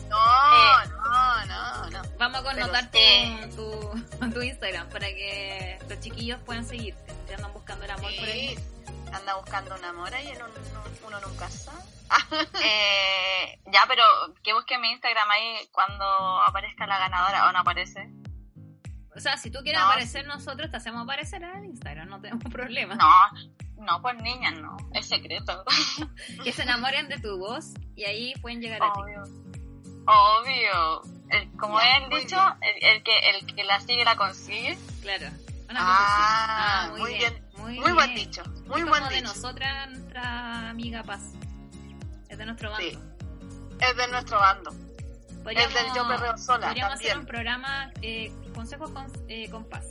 No, 0.09 0.19
Eh. 0.19 0.89
no, 0.89 1.47
no, 1.47 1.91
no. 1.91 2.03
Vamos 2.19 2.41
a 2.41 2.43
connotar 2.45 2.91
tu, 2.91 2.99
eh. 3.01 3.51
tu, 3.57 4.31
tu 4.33 4.43
Instagram 4.43 4.89
para 4.91 5.07
que 5.07 5.79
los 5.89 6.01
chiquillos 6.01 6.39
puedan 6.45 6.65
seguirte. 6.65 7.15
Si 7.27 7.35
andan 7.35 7.53
buscando 7.53 7.85
el 7.85 7.91
amor 7.91 8.11
por 8.19 8.29
ahí. 8.29 8.59
Anda 9.13 9.35
buscando 9.37 9.75
un 9.75 9.85
amor 9.85 10.15
ahí, 10.15 10.33
uno, 10.37 10.47
uno 11.07 11.21
nunca 11.21 11.49
sabe. 11.51 11.79
Eh, 12.63 13.59
ya, 13.73 13.81
pero 13.89 14.03
que 14.43 14.53
busque 14.55 14.79
mi 14.79 14.91
Instagram 14.91 15.31
ahí 15.31 15.69
cuando 15.73 16.05
aparezca 16.43 16.87
la 16.87 16.99
ganadora 16.99 17.47
o 17.49 17.53
no 17.53 17.59
aparece. 17.61 18.11
O 19.15 19.21
sea, 19.21 19.37
si 19.37 19.51
tú 19.51 19.59
quieres 19.63 19.81
No, 19.83 19.89
aparecer, 19.89 20.27
nosotros 20.27 20.71
te 20.71 20.77
hacemos 20.79 21.03
aparecer 21.03 21.43
en 21.43 21.67
Instagram, 21.67 22.09
no 22.09 22.21
tenemos 22.21 22.45
problema. 22.53 22.95
No, 22.95 23.11
no, 23.85 24.01
pues 24.03 24.17
niñas, 24.23 24.55
no. 24.55 24.77
Es 24.95 25.09
secreto. 25.09 25.65
Que 26.45 26.53
se 26.53 26.63
enamoren 26.63 27.09
de 27.09 27.19
tu 27.19 27.39
voz 27.39 27.73
y 27.97 28.05
ahí 28.05 28.35
pueden 28.41 28.61
llegar 28.61 28.83
a 28.83 28.93
ti. 28.93 29.01
Obvio. 29.01 29.23
Obvio. 30.07 31.03
El- 31.31 31.51
como 31.57 31.79
Ya, 31.81 31.97
he 31.97 32.09
dicho, 32.21 32.39
el, 32.61 32.85
el 32.97 33.03
que, 33.03 33.19
el 33.31 33.55
que 33.55 33.65
la 33.65 33.81
sigue 33.81 34.05
la 34.05 34.17
consigue. 34.17 34.77
Claro. 35.01 35.27
Una 35.71 35.81
Ah, 35.81 36.87
cosa 36.89 36.93
así. 36.93 37.01
muy 37.01 37.15
bien. 37.15 37.49
Muy, 37.57 37.79
Muy 37.81 37.93
buen 37.93 38.15
dicho, 38.15 38.43
muy 38.67 38.81
Es 38.81 38.87
buen 38.89 39.03
como 39.03 39.09
de 39.09 39.15
dicho. 39.17 39.29
nosotras, 39.29 39.89
nuestra 39.91 40.69
amiga 40.71 41.03
Paz. 41.05 41.21
Es 42.29 42.37
de 42.39 42.45
nuestro 42.47 42.71
bando. 42.71 42.85
Sí. 42.91 42.99
Es 43.79 43.97
de 43.97 44.09
nuestro 44.09 44.39
bando. 44.41 44.71
Podríamos- 45.45 45.75
Es 45.77 45.83
del 45.85 45.95
yo 45.95 46.09
perreo 46.09 46.37
sola 46.39 46.67
Podríamos 46.69 46.95
hacer 46.95 47.09
también. 47.09 47.19
un 47.21 47.27
programa 47.27 47.93
eh, 48.03 48.33
consejos 48.55 48.91
con, 48.91 49.07
eh, 49.29 49.49
con 49.51 49.65
Paz. 49.69 49.85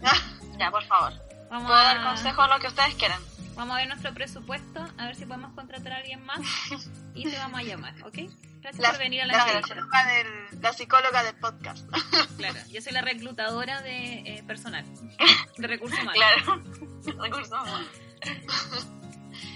Ya, 0.58 0.70
por 0.70 0.84
favor. 0.84 1.12
Vamos 1.50 1.66
Puedo 1.66 1.78
a, 1.80 1.84
dar 1.84 2.02
consejo 2.04 2.46
lo 2.46 2.58
que 2.58 2.66
ustedes 2.68 2.94
quieran. 2.96 3.20
Vamos 3.54 3.74
a 3.74 3.78
ver 3.78 3.88
nuestro 3.88 4.14
presupuesto, 4.14 4.80
a 4.98 5.06
ver 5.06 5.16
si 5.16 5.24
podemos 5.26 5.52
contratar 5.54 5.92
a 5.92 5.96
alguien 5.96 6.24
más 6.24 6.40
y 7.14 7.28
te 7.30 7.36
vamos 7.36 7.60
a 7.60 7.62
llamar, 7.62 7.94
¿ok? 8.04 8.18
Gracias 8.60 8.82
La, 8.82 8.90
por 8.90 8.98
venir 8.98 9.22
a 9.22 9.26
la 9.26 9.32
la 9.32 9.44
entrevista. 9.44 9.74
psicóloga 9.74 10.04
del, 10.06 10.60
la 10.60 10.72
psicóloga 10.72 11.22
del 11.22 11.34
podcast. 11.36 11.88
Claro, 12.36 12.58
yo 12.70 12.80
soy 12.82 12.92
la 12.92 13.00
reclutadora 13.02 13.80
de 13.82 14.18
eh, 14.20 14.42
personal, 14.46 14.84
de 15.56 15.66
recursos 15.66 15.98
humanos. 15.98 16.14
Claro. 16.14 16.62
Recursos 17.22 17.48
humanos. 17.52 17.86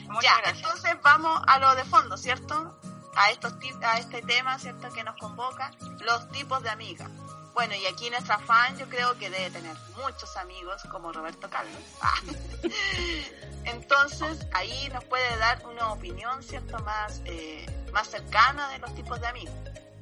Muchas 0.08 0.22
ya, 0.22 0.36
gracias. 0.38 0.56
entonces 0.58 0.96
vamos 1.02 1.42
a 1.46 1.58
lo 1.58 1.74
de 1.74 1.84
fondo, 1.84 2.16
¿cierto? 2.16 2.78
A, 3.16 3.30
estos 3.30 3.54
a 3.82 3.98
este 3.98 4.22
tema, 4.22 4.58
¿cierto? 4.58 4.90
Que 4.92 5.04
nos 5.04 5.16
convoca, 5.16 5.70
los 6.04 6.28
tipos 6.30 6.62
de 6.62 6.70
amigas. 6.70 7.08
Bueno, 7.54 7.74
y 7.76 7.86
aquí 7.86 8.10
nuestra 8.10 8.38
fan 8.38 8.76
yo 8.76 8.88
creo 8.88 9.16
que 9.16 9.30
debe 9.30 9.48
tener 9.50 9.76
muchos 9.96 10.36
amigos 10.36 10.82
como 10.90 11.12
Roberto 11.12 11.48
Carlos. 11.48 11.80
Ah. 12.02 12.20
Entonces 13.64 14.46
ahí 14.52 14.88
nos 14.92 15.04
puede 15.04 15.36
dar 15.38 15.64
una 15.64 15.92
opinión, 15.92 16.42
¿cierto? 16.42 16.78
Más, 16.80 17.22
eh, 17.24 17.64
más 17.92 18.08
cercana 18.08 18.68
de 18.70 18.78
los 18.80 18.94
tipos 18.94 19.20
de 19.20 19.28
amigos, 19.28 19.54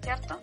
¿cierto? 0.03 0.41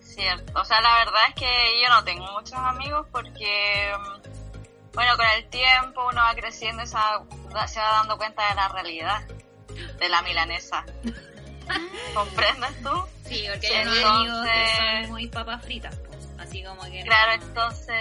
Cierto. 0.00 0.58
O 0.58 0.64
sea, 0.64 0.80
la 0.80 0.94
verdad 1.04 1.22
es 1.28 1.34
que 1.34 1.82
yo 1.82 1.88
no 1.90 2.02
tengo 2.02 2.26
muchos 2.32 2.54
amigos 2.54 3.06
porque, 3.12 3.92
mm, 3.94 4.92
bueno, 4.94 5.16
con 5.16 5.26
el 5.36 5.48
tiempo 5.50 6.08
uno 6.08 6.22
va 6.22 6.34
creciendo 6.34 6.82
y 6.82 6.86
se 6.86 6.94
va, 6.94 7.68
se 7.68 7.78
va 7.78 7.92
dando 7.92 8.16
cuenta 8.16 8.48
de 8.48 8.54
la 8.54 8.68
realidad 8.68 9.26
de 9.98 10.08
la 10.08 10.22
milanesa. 10.22 10.84
¿Comprendes 12.14 12.82
tú? 12.82 13.04
Sí, 13.26 13.46
porque 13.52 13.66
hay 13.66 14.02
amigos 14.02 14.46
que 14.46 15.02
son 15.02 15.10
muy 15.10 15.28
papas 15.28 15.62
fritas, 15.62 15.94
así 16.48 16.64
como 16.64 16.82
que... 16.82 17.00
no- 17.00 17.04
Claro, 17.04 17.32
entonces 17.42 17.94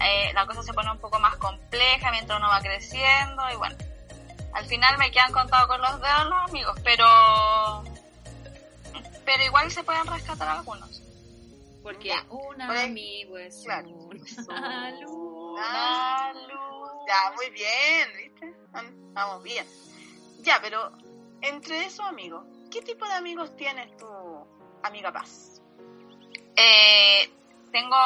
eh, 0.00 0.32
la 0.34 0.46
cosa 0.46 0.62
se 0.62 0.72
pone 0.72 0.90
un 0.90 0.98
poco 0.98 1.18
más 1.20 1.36
compleja 1.36 2.10
mientras 2.10 2.38
uno 2.38 2.48
va 2.48 2.60
creciendo 2.60 3.42
y 3.52 3.56
bueno, 3.56 3.76
al 4.54 4.64
final 4.66 4.98
me 4.98 5.10
quedan 5.10 5.32
contados 5.32 5.66
con 5.68 5.80
los 5.80 6.00
dedos 6.00 6.24
los 6.26 6.50
amigos, 6.50 6.76
pero 6.84 7.04
pero 9.24 9.42
igual 9.44 9.70
se 9.70 9.82
pueden 9.84 10.06
rescatar 10.06 10.48
algunos. 10.48 11.00
Porque 11.82 12.08
Ya, 12.08 12.24
un 12.28 12.56
por 12.66 12.76
amigo 12.76 13.38
es 13.38 13.62
claro. 13.64 13.88
una 13.88 14.90
luz. 15.00 15.58
Ah, 15.64 16.32
Ya, 17.06 17.32
muy 17.36 17.50
bien, 17.50 18.08
¿viste? 18.16 18.54
Vamos 19.12 19.42
bien. 19.42 19.66
Ya, 20.40 20.58
pero 20.62 20.92
entre 21.40 21.84
esos 21.84 22.06
amigos, 22.06 22.44
¿qué 22.70 22.80
tipo 22.82 23.06
de 23.06 23.14
amigos 23.14 23.54
tienes 23.56 23.94
tú, 23.96 24.06
amiga 24.82 25.12
Paz? 25.12 25.60
Eh, 26.56 27.30
tengo 27.72 27.96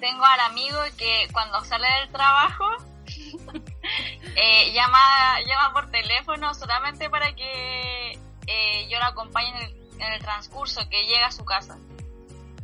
tengo 0.00 0.24
al 0.24 0.40
amigo 0.40 0.78
que 0.96 1.28
cuando 1.32 1.64
sale 1.64 1.88
del 2.00 2.12
trabajo 2.12 2.64
eh, 4.36 4.72
llama 4.72 5.40
llama 5.46 5.72
por 5.72 5.90
teléfono 5.90 6.54
solamente 6.54 7.10
para 7.10 7.34
que 7.34 8.12
eh, 8.46 8.88
yo 8.88 8.98
lo 8.98 9.06
acompañe 9.06 9.48
en 9.50 9.56
el, 9.56 10.02
en 10.02 10.12
el 10.12 10.20
transcurso 10.20 10.88
que 10.88 11.02
llega 11.04 11.26
a 11.26 11.32
su 11.32 11.44
casa. 11.44 11.76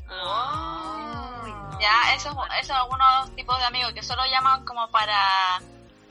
No. 0.07 1.79
Ya, 1.81 2.15
esos 2.15 2.35
esos 2.61 2.69
son 2.69 2.77
algunos 2.77 3.35
tipos 3.37 3.59
de 3.59 3.65
amigos 3.65 3.93
que 3.93 4.03
solo 4.03 4.23
llaman 4.27 4.65
como 4.65 4.89
para 4.91 5.61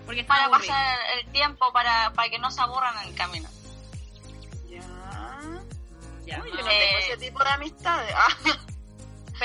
Porque 0.05 0.23
para 0.23 0.45
aburrido. 0.45 0.67
pasar 0.73 0.97
el 1.17 1.31
tiempo, 1.31 1.71
para, 1.71 2.11
para 2.13 2.29
que 2.29 2.37
no 2.39 2.51
se 2.51 2.61
aburran 2.61 2.95
en 3.01 3.09
el 3.09 3.15
camino. 3.15 3.49
Ya. 4.69 4.81
Ya, 6.25 6.41
Uy, 6.41 6.51
yo 6.51 6.61
no 6.63 6.69
Eh, 6.69 6.79
tengo 6.79 6.97
ese 6.99 7.17
tipo 7.17 7.43
de 7.43 7.49
amistades. 7.51 8.13
Ah, 8.45 8.57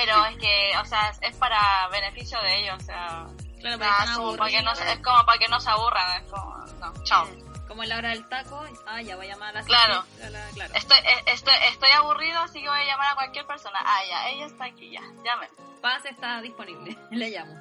Pero 0.04 0.24
es 0.26 0.36
que, 0.38 0.72
o 0.80 0.84
sea, 0.84 1.12
es 1.20 1.36
para 1.36 1.88
beneficio 1.88 2.40
de 2.42 2.58
ellos, 2.60 2.76
o 2.80 2.84
sea, 2.86 3.26
Claro, 3.60 3.82
están 3.82 4.14
sí, 4.14 4.36
para 4.38 4.50
que 4.50 4.62
no, 4.62 4.72
es 4.72 4.98
como 5.02 5.26
para 5.26 5.38
que 5.38 5.48
no 5.48 5.60
se 5.60 5.70
aburran, 5.70 6.22
es 6.24 6.30
como, 6.30 6.56
no, 6.78 7.04
chao. 7.04 7.26
Como 7.66 7.82
en 7.82 7.88
la 7.90 7.96
hora 7.98 8.08
del 8.10 8.26
taco, 8.28 8.64
ah, 8.86 9.02
ya 9.02 9.16
voy 9.16 9.26
a 9.26 9.30
llamar 9.30 9.56
a 9.56 9.60
la 9.60 9.66
Claro. 9.66 10.04
a 10.24 10.30
la- 10.30 10.48
claro. 10.54 10.74
Estoy, 10.74 10.96
eh, 10.98 11.22
estoy, 11.26 11.54
estoy 11.68 11.90
aburrido, 11.90 12.40
así 12.40 12.62
que 12.62 12.68
voy 12.68 12.80
a 12.80 12.84
llamar 12.84 13.12
a 13.12 13.14
cualquier 13.16 13.46
persona. 13.46 13.78
Ah, 13.84 14.00
ya, 14.08 14.28
ella 14.28 14.46
está 14.46 14.64
aquí, 14.66 14.90
ya, 14.90 15.02
llamen. 15.24 15.50
Paz 15.82 16.04
está 16.06 16.40
disponible, 16.40 16.96
le 17.10 17.30
llamo. 17.30 17.54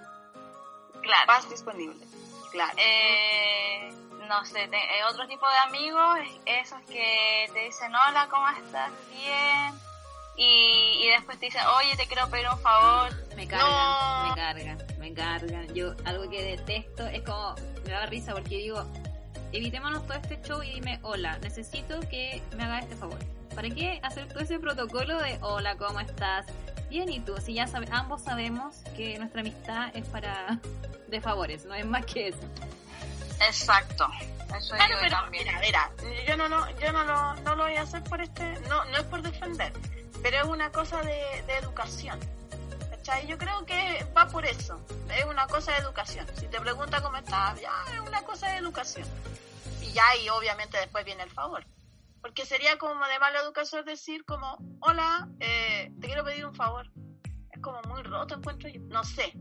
Claro. 1.02 1.26
Paz 1.28 1.50
disponible. 1.50 2.06
Claro. 2.52 2.74
Eh, 2.78 3.90
no 4.28 4.46
sé, 4.46 4.68
te- 4.68 5.00
eh, 5.00 5.04
otro 5.06 5.28
tipo 5.28 5.48
de 5.50 5.58
amigos, 5.58 6.20
esos 6.46 6.80
que 6.84 7.50
te 7.54 7.60
dicen, 7.62 7.94
hola, 7.96 8.28
¿cómo 8.30 8.48
estás? 8.50 8.92
Bien. 9.12 9.74
Y, 10.38 11.00
y 11.04 11.08
después 11.10 11.40
te 11.40 11.48
dicen, 11.48 11.62
oye, 11.78 11.96
te 11.98 12.06
quiero 12.08 12.30
pedir 12.30 12.48
un 12.48 12.60
favor. 12.60 13.10
Me 13.36 13.48
cargan, 13.48 13.70
No. 13.70 14.30
me 14.30 14.36
cargan, 14.36 14.78
me 15.00 15.14
cargan. 15.14 15.74
Yo 15.74 15.96
algo 16.06 16.30
que 16.30 16.44
detesto 16.44 17.08
es 17.08 17.24
como, 17.24 17.56
me 17.86 17.92
da 17.92 18.06
risa 18.06 18.34
porque 18.34 18.58
digo, 18.58 18.86
evitémonos 19.52 20.06
todo 20.06 20.18
este 20.18 20.40
show 20.44 20.62
y 20.62 20.72
dime, 20.76 21.00
hola, 21.02 21.38
necesito 21.40 22.00
que 22.02 22.42
me 22.56 22.64
hagas 22.64 22.84
este 22.84 22.96
favor. 22.96 23.18
¿Para 23.56 23.70
qué 23.72 24.00
hacer 24.04 24.28
todo 24.28 24.40
ese 24.42 24.60
protocolo 24.60 25.18
de 25.20 25.40
hola, 25.42 25.76
¿cómo 25.78 26.00
estás? 26.00 26.46
Bien, 26.90 27.10
¿y 27.12 27.20
tú? 27.20 27.36
Si 27.42 27.54
ya 27.56 27.66
sabe, 27.66 27.88
ambos 27.92 28.22
sabemos 28.24 28.78
que 28.96 29.18
nuestra 29.18 29.42
amistad 29.42 29.90
es 29.96 30.08
para 30.08 30.60
de 31.08 31.20
favores, 31.22 31.66
no 31.66 31.74
es 31.74 31.86
más 31.86 32.06
que 32.06 32.28
eso. 32.28 32.40
Exacto. 33.42 34.08
Eso 34.58 34.76
Claro, 34.76 34.94
yo 34.94 35.00
pero 35.02 35.12
también. 35.18 35.46
mira, 35.46 35.60
mira, 35.60 35.92
yo 36.28 36.38
no, 36.38 36.48
lo- 36.48 36.70
yo 36.80 36.92
no 36.94 37.04
lo, 37.04 37.36
no 37.42 37.56
lo 37.56 37.64
voy 37.64 37.76
a 37.76 37.82
hacer 37.82 38.04
por 38.04 38.22
este, 38.22 38.60
no, 38.70 38.86
no 38.86 38.98
es 38.98 39.04
por 39.04 39.22
defender, 39.22 39.74
pero 40.22 40.38
es 40.38 40.44
una 40.46 40.72
cosa 40.72 41.02
de, 41.02 41.44
de 41.48 41.58
educación. 41.58 42.20
¿cachai? 42.90 43.28
Yo 43.28 43.38
creo 43.38 43.66
que 43.66 44.06
va 44.16 44.28
por 44.28 44.46
eso. 44.46 44.80
Es 45.16 45.26
una 45.26 45.48
cosa 45.48 45.72
de 45.74 45.80
educación. 45.80 46.26
Si 46.36 46.48
te 46.48 46.60
pregunta 46.60 47.02
cómo 47.02 47.18
estás, 47.18 47.60
ya 47.62 47.72
es 47.94 48.00
una 48.02 48.22
cosa 48.24 48.50
de 48.50 48.58
educación. 48.58 49.08
Y 49.82 49.94
ya, 49.94 50.04
y 50.22 50.30
obviamente 50.30 50.78
después 50.78 51.06
viene 51.06 51.24
el 51.24 51.32
favor. 51.32 51.66
Porque 52.22 52.46
sería 52.46 52.78
como 52.78 53.06
de 53.06 53.20
mala 53.20 53.40
educación 53.40 53.86
decir 53.86 54.26
como, 54.26 54.58
hola, 54.82 55.30
eh, 55.40 55.92
te 56.02 56.08
quiero 56.08 56.24
pedir 56.24 56.46
un 56.46 56.56
favor. 56.56 56.92
Es 57.52 57.62
como 57.62 57.82
muy 57.84 58.04
roto, 58.04 58.36
encuentro 58.36 58.70
yo. 58.70 58.82
No 58.82 59.04
sé, 59.04 59.34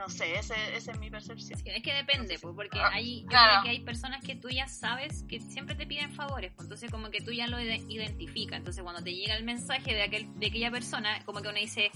no 0.00 0.08
sé, 0.08 0.38
ese, 0.38 0.54
esa 0.74 0.92
es 0.92 0.98
mi 0.98 1.10
percepción. 1.10 1.60
Sí, 1.60 1.68
es 1.70 1.82
que 1.82 1.92
depende, 1.94 2.38
pues, 2.40 2.54
porque 2.56 2.80
Ah, 2.80 2.90
hay, 2.94 3.20
yo 3.22 3.28
claro. 3.28 3.50
creo 3.52 3.62
que 3.64 3.70
hay 3.70 3.80
personas 3.80 4.24
que 4.24 4.34
tú 4.34 4.48
ya 4.48 4.66
sabes 4.66 5.24
que 5.28 5.40
siempre 5.40 5.74
te 5.76 5.86
piden 5.86 6.12
favores, 6.14 6.50
pues, 6.56 6.64
entonces 6.64 6.90
como 6.90 7.10
que 7.10 7.20
tú 7.20 7.32
ya 7.32 7.46
lo 7.46 7.58
ide- 7.60 7.84
identificas, 7.88 8.56
entonces 8.58 8.82
cuando 8.82 9.02
te 9.02 9.14
llega 9.14 9.36
el 9.36 9.44
mensaje 9.44 9.94
de, 9.94 10.02
aquel, 10.02 10.26
de 10.40 10.46
aquella 10.46 10.70
persona, 10.70 11.22
como 11.26 11.42
que 11.42 11.48
uno 11.48 11.58
dice, 11.58 11.90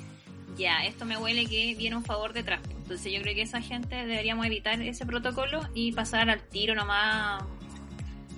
ya, 0.57 0.85
esto 0.85 1.05
me 1.07 1.17
huele 1.17 1.47
que 1.47 1.75
viene 1.77 1.97
un 1.97 2.05
favor 2.05 2.33
detrás. 2.33 2.61
Entonces 2.69 3.11
yo 3.13 3.21
creo 3.23 3.35
que 3.35 3.43
esa 3.43 3.61
gente 3.61 3.97
deberíamos 3.97 4.45
evitar 4.47 4.81
ese 4.83 5.05
protocolo 5.07 5.67
y 5.75 5.93
pasar 5.93 6.29
al 6.31 6.43
tiro 6.49 6.75
nomás 6.75 7.43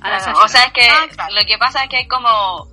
a 0.01 0.11
la 0.11 0.19
Claro, 0.19 0.39
o 0.45 0.49
sea, 0.49 0.65
es 0.65 0.73
que 0.73 0.89
Ah, 0.89 1.07
claro. 1.13 1.35
lo 1.35 1.45
que 1.47 1.59
pasa 1.59 1.83
es 1.83 1.91
que 1.91 1.97
hay 1.97 2.07
como, 2.09 2.69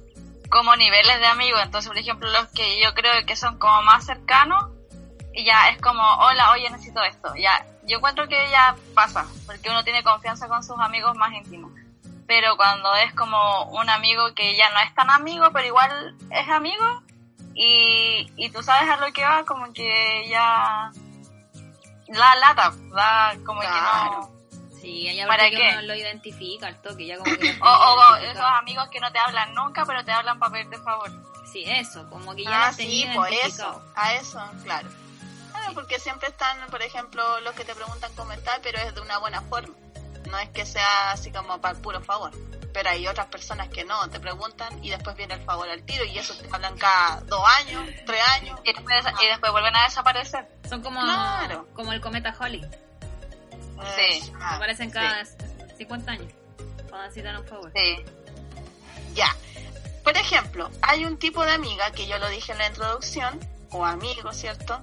como 0.50 0.76
niveles 0.76 1.20
de 1.20 1.26
amigos. 1.26 1.60
Entonces, 1.64 1.90
por 1.90 1.98
ejemplo, 1.98 2.30
los 2.32 2.48
que 2.50 2.80
yo 2.82 2.94
creo 2.94 3.26
que 3.26 3.36
son 3.36 3.58
como 3.58 3.82
más 3.82 4.06
cercanos, 4.06 4.66
y 5.34 5.44
ya 5.44 5.70
es 5.70 5.82
como, 5.82 6.02
hola, 6.04 6.52
oye, 6.52 6.70
necesito 6.70 7.04
esto. 7.04 7.34
Ya, 7.36 7.66
yo 7.84 7.98
encuentro 7.98 8.28
que 8.28 8.50
ya 8.52 8.76
pasa, 8.94 9.26
porque 9.46 9.70
uno 9.70 9.84
tiene 9.84 10.04
confianza 10.04 10.48
con 10.48 10.64
sus 10.64 10.80
amigos 10.80 11.16
más 11.18 11.32
íntimos. 11.34 11.72
Pero 12.28 12.56
cuando 12.56 12.96
es 12.96 13.14
como 13.14 13.66
un 13.72 13.90
amigo 13.90 14.34
que 14.34 14.56
ya 14.56 14.70
no 14.72 14.80
es 14.80 14.94
tan 14.96 15.10
amigo, 15.10 15.50
pero 15.52 15.68
igual 15.68 16.16
es 16.30 16.48
amigo, 16.50 17.04
y, 17.56 18.32
y 18.38 18.50
tú 18.50 18.64
sabes 18.64 18.90
a 18.90 18.98
lo 18.98 19.12
que 19.14 19.24
va, 19.24 19.44
como 19.46 19.72
que 19.74 20.28
ya 20.30 20.92
da 22.08 22.36
lata, 22.36 22.74
da 22.96 23.34
como 23.46 23.62
que 23.62 23.68
Claro. 23.68 24.12
no. 24.22 24.34
Sí, 24.80 25.08
hay 25.08 25.26
¿Para 25.26 25.50
que 25.50 25.56
qué? 25.56 25.70
uno 25.72 25.82
lo 25.84 25.96
identifica 25.96 26.68
al 26.68 26.82
toque, 26.82 27.06
ya 27.06 27.18
como 27.18 27.36
que 27.38 27.44
lo 27.60 27.66
O, 27.66 27.94
o- 28.14 28.16
esos 28.18 28.44
amigos 28.44 28.88
que 28.90 29.00
no 29.00 29.12
te 29.12 29.20
hablan 29.20 29.54
nunca, 29.56 29.86
pero 29.86 30.04
te 30.04 30.12
hablan 30.12 30.40
para 30.40 30.52
pedirte 30.54 30.78
favor. 30.80 31.10
Sí, 31.52 31.64
eso, 31.66 32.10
como 32.10 32.36
que 32.36 32.44
ya 32.44 32.68
Ah, 32.68 32.74
sí, 32.74 33.08
por 33.16 33.32
eso, 33.32 33.82
a 33.96 34.14
eso, 34.14 34.42
claro. 34.64 34.90
Claro, 35.64 35.74
porque 35.76 36.00
siempre 36.00 36.28
están, 36.30 36.58
por 36.70 36.82
ejemplo, 36.82 37.40
los 37.42 37.54
que 37.56 37.64
te 37.64 37.74
preguntan 37.74 38.12
cómo 38.16 38.32
estás, 38.34 38.60
pero 38.62 38.80
es 38.80 38.94
de 38.94 39.02
una 39.02 39.18
buena 39.20 39.42
forma. 39.42 39.74
No 40.30 40.38
es 40.40 40.50
que 40.50 40.66
sea 40.66 41.12
así 41.12 41.32
como 41.32 41.60
para 41.62 41.76
el 41.76 41.82
puro 41.82 42.02
favor. 42.02 42.32
Pero 42.74 42.90
hay 42.90 43.08
otras 43.08 43.28
personas 43.28 43.70
que 43.70 43.84
no, 43.86 44.10
te 44.10 44.20
preguntan 44.20 44.84
y 44.84 44.90
después 44.90 45.16
viene 45.16 45.36
el 45.36 45.42
favor 45.44 45.70
al 45.70 45.84
tiro 45.84 46.04
y 46.06 46.18
eso 46.18 46.34
te 46.36 46.48
hablan 46.52 46.76
cada 46.78 47.22
dos 47.22 47.44
años, 47.60 47.88
tres 48.06 48.22
años. 48.30 48.60
Y 48.64 48.74
después, 48.74 49.06
y 49.22 49.28
después 49.28 49.52
vuelven 49.52 49.76
a 49.76 49.84
desaparecer. 49.84 50.48
Son 50.68 50.82
como, 50.82 51.02
Claro. 51.02 51.68
como 51.76 51.94
el 51.94 52.02
cometa 52.02 52.36
Holly. 52.40 52.62
Sí. 53.96 54.32
Ah, 54.42 54.56
Aparecen 54.56 54.88
sí. 54.90 54.94
cada 54.94 55.24
50 55.78 56.12
años. 56.12 56.34
Cuando 56.90 57.04
necesitan 57.04 57.38
un 57.38 57.46
favor. 57.48 57.72
Sí. 57.76 58.04
Ya. 59.14 59.36
Por 60.04 60.18
ejemplo, 60.18 60.70
hay 60.82 61.06
un 61.06 61.18
tipo 61.18 61.46
de 61.46 61.52
amiga 61.54 61.92
que 61.92 62.08
yo 62.08 62.18
lo 62.18 62.28
dije 62.30 62.52
en 62.54 62.58
la 62.58 62.68
introducción, 62.68 63.40
o 63.72 63.86
amigo, 63.86 64.32
¿cierto? 64.34 64.82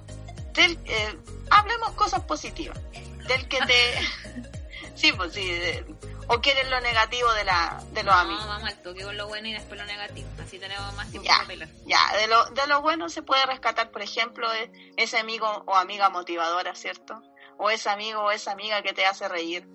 Del, 0.53 0.77
eh, 0.85 1.17
hablemos 1.49 1.91
cosas 1.93 2.21
positivas. 2.21 2.79
Del 3.27 3.47
que 3.47 3.59
te... 3.65 3.99
sí, 4.95 5.11
pues 5.13 5.33
sí. 5.33 5.45
de- 5.45 5.85
o 6.27 6.39
quieres 6.39 6.69
lo 6.69 6.79
negativo 6.79 7.29
de, 7.33 7.43
la, 7.43 7.83
de 7.91 8.03
los 8.03 8.13
no, 8.15 8.21
amigos. 8.21 8.47
vamos 8.47 8.69
al 8.69 8.81
toque 8.81 9.03
con 9.03 9.17
lo 9.17 9.27
bueno 9.27 9.47
y 9.49 9.53
después 9.53 9.77
lo 9.79 9.85
negativo. 9.85 10.29
Así 10.41 10.59
tenemos 10.59 10.93
más 10.95 11.09
tiempo 11.11 11.27
Ya. 11.27 11.35
para 11.35 11.47
pelar. 11.47 11.69
Ya, 11.85 12.17
de 12.17 12.27
lo, 12.27 12.45
de 12.51 12.67
lo 12.67 12.81
bueno 12.81 13.09
se 13.09 13.21
puede 13.21 13.45
rescatar, 13.45 13.91
por 13.91 14.01
ejemplo, 14.01 14.51
e- 14.53 14.71
ese 14.95 15.17
amigo 15.17 15.63
o 15.65 15.75
amiga 15.75 16.09
motivadora, 16.09 16.73
¿cierto? 16.73 17.21
O 17.57 17.69
ese 17.69 17.89
amigo 17.89 18.21
o 18.21 18.31
esa 18.31 18.51
amiga 18.53 18.81
que 18.81 18.93
te 18.93 19.05
hace 19.05 19.27
reír. 19.27 19.67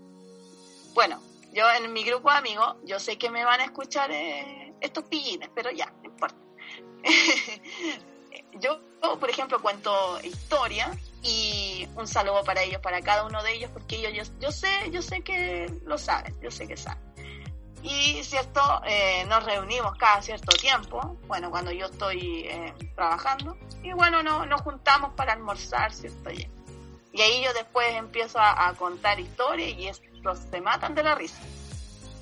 Bueno, 0.95 1.23
yo 1.53 1.69
en 1.73 1.93
mi 1.93 2.05
grupo 2.05 2.31
de 2.31 2.39
amigos, 2.39 2.77
yo 2.85 2.99
sé 3.01 3.19
que 3.19 3.29
me 3.29 3.45
van 3.45 3.61
a 3.61 3.65
escuchar 3.65 4.11
eh, 4.11 4.73
estos 4.81 5.05
pillines, 5.05 5.51
pero 5.55 5.71
ya, 5.71 5.87
no 6.03 6.05
importa. 6.05 6.37
yo, 8.61 8.81
por 9.19 9.31
ejemplo, 9.31 9.61
cuento 9.61 10.19
historia 10.23 10.91
y 11.23 11.89
un 11.97 12.07
saludo 12.07 12.45
para 12.45 12.63
ellos, 12.63 12.81
para 12.81 13.01
cada 13.03 13.25
uno 13.25 13.43
de 13.43 13.55
ellos, 13.55 13.71
porque 13.73 13.97
ellos, 13.97 14.29
yo, 14.29 14.41
yo 14.41 14.53
sé, 14.53 14.69
yo 14.91 15.03
sé 15.03 15.23
que 15.23 15.73
lo 15.85 15.99
saben, 15.99 16.35
yo 16.41 16.51
sé 16.51 16.67
que 16.67 16.77
saben. 16.77 17.07
Y 17.83 18.23
cierto, 18.25 18.61
eh, 18.85 19.25
nos 19.29 19.45
reunimos 19.45 19.97
cada 19.97 20.21
cierto 20.21 20.57
tiempo, 20.57 21.17
bueno, 21.27 21.51
cuando 21.51 21.71
yo 21.71 21.87
estoy 21.87 22.47
eh, 22.49 22.75
trabajando, 22.95 23.57
y 23.83 23.93
bueno, 23.93 24.23
no, 24.23 24.45
nos 24.47 24.61
juntamos 24.63 25.13
para 25.15 25.35
almorzar, 25.35 25.93
¿cierto? 25.93 26.31
Y, 26.31 26.51
ahí 27.21 27.43
yo 27.43 27.53
después 27.55 27.95
empiezo 27.95 28.39
a, 28.39 28.69
a 28.69 28.75
contar 28.75 29.19
historias 29.19 29.79
y 29.79 29.89
estos 29.89 30.39
se 30.51 30.61
matan 30.61 30.95
de 30.95 31.03
la 31.03 31.15
risa. 31.15 31.41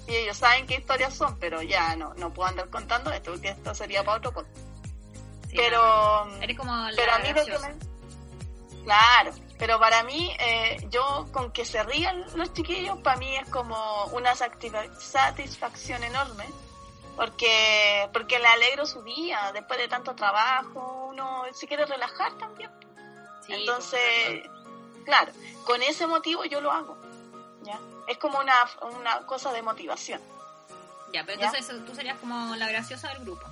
Y 0.07 0.15
ellos 0.15 0.37
saben 0.37 0.67
qué 0.67 0.75
historias 0.75 1.15
son, 1.15 1.39
pero 1.39 1.63
ya 1.63 1.97
no, 1.97 2.15
no 2.15 2.33
puedo 2.33 2.49
andar 2.49 2.69
contando 2.69 3.11
esto, 3.11 3.33
porque 3.33 3.49
esto 3.49 3.75
sería 3.75 4.05
para 4.05 4.19
otro 4.19 4.33
podcast. 4.33 4.64
Sí, 5.55 5.61
pero. 5.61 6.27
Eres 6.41 6.57
como 6.59 6.75
la 6.75 6.93
pero 6.97 7.13
a 7.13 7.19
mí 7.19 7.29
lo 7.29 7.35
que 7.45 7.51
graciosa. 7.53 7.69
me... 7.69 8.85
Claro, 8.85 9.31
pero 9.59 9.79
para 9.79 10.03
mí, 10.03 10.35
eh, 10.39 10.77
yo 10.91 11.27
con 11.33 11.53
que 11.53 11.65
se 11.65 11.83
rían 11.85 12.25
los 12.37 12.53
chiquillos, 12.53 12.99
para 12.99 13.17
mí 13.17 13.35
es 13.37 13.49
como 13.49 14.05
una 14.07 14.35
satisfa- 14.35 14.93
satisfacción 15.01 16.03
enorme, 16.05 16.45
porque 17.17 18.09
porque 18.13 18.39
le 18.41 18.47
alegro 18.49 18.85
su 18.85 19.03
día, 19.03 19.53
después 19.55 19.79
de 19.79 19.89
tanto 19.89 20.15
trabajo, 20.15 21.07
uno 21.11 21.45
se 21.53 21.67
quiere 21.67 21.87
relajar 21.87 22.33
también. 22.35 22.71
Sí, 23.47 23.55
Entonces, 23.55 24.43
claro, 25.05 25.33
con 25.65 25.81
ese 25.83 26.07
motivo 26.07 26.45
yo 26.45 26.61
lo 26.61 26.71
hago, 26.73 26.99
¿ya? 27.63 27.79
Es 28.09 28.19
como 28.19 28.39
una, 28.41 28.55
una 28.83 29.25
cosa 29.25 29.53
de 29.53 29.63
motivación. 29.63 30.21
Ya, 31.13 31.25
pero 31.25 31.41
¿Ya? 31.41 31.47
entonces 31.47 31.87
tú 31.87 31.95
serías 31.95 32.19
como 32.19 32.55
la 32.57 32.69
graciosa 32.69 33.09
del 33.11 33.21
grupo. 33.21 33.47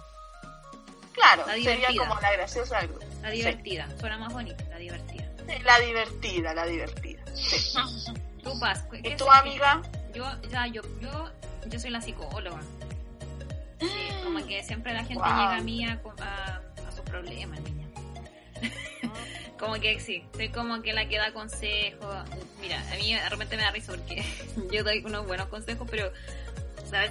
Claro, 1.12 1.46
La 1.46 1.52
sería 1.54 1.88
como 1.96 2.18
la 2.20 2.32
graciosa 2.32 2.78
del 2.80 2.88
grupo. 2.88 3.06
La 3.22 3.30
divertida. 3.30 3.88
Suena 4.00 4.18
más 4.18 4.32
bonita, 4.32 4.64
la 4.70 4.76
divertida. 4.78 5.24
Sí, 5.48 5.62
La 5.64 5.78
divertida, 5.80 6.54
la 6.54 6.66
divertida. 6.66 7.22
Sí. 7.34 7.74
Tú, 8.42 8.58
Paz. 8.58 8.84
¿qué- 8.90 8.98
¿Y 8.98 9.02
qué 9.02 9.16
tu 9.16 9.30
amiga? 9.30 9.82
Yo, 10.14 10.24
ya, 10.50 10.66
yo, 10.66 10.82
yo, 11.00 11.30
yo 11.68 11.78
soy 11.80 11.90
la 11.90 12.00
psicóloga. 12.00 12.60
Sí, 13.80 13.88
como 14.24 14.44
que 14.46 14.62
siempre 14.64 14.92
la 14.92 15.04
gente 15.04 15.22
Wow. 15.22 15.28
llega 15.28 15.56
a 15.56 15.60
mí 15.60 15.84
a, 15.84 16.00
a, 16.20 16.60
a 16.88 16.92
sus 16.92 17.00
problemas, 17.02 17.60
niña. 17.60 17.86
como 19.58 19.74
que 19.74 20.00
sí, 20.00 20.24
soy 20.34 20.48
como 20.50 20.82
que 20.82 20.92
la 20.92 21.08
que 21.08 21.18
da 21.18 21.32
consejos. 21.32 22.16
Mira, 22.60 22.80
a 22.92 22.96
mí 22.96 23.14
de 23.14 23.28
repente 23.28 23.56
me 23.56 23.62
da 23.62 23.70
risa 23.70 23.92
porque 23.92 24.24
yo 24.72 24.82
doy 24.84 25.02
unos 25.04 25.26
buenos 25.26 25.46
consejos, 25.48 25.86
pero 25.90 26.12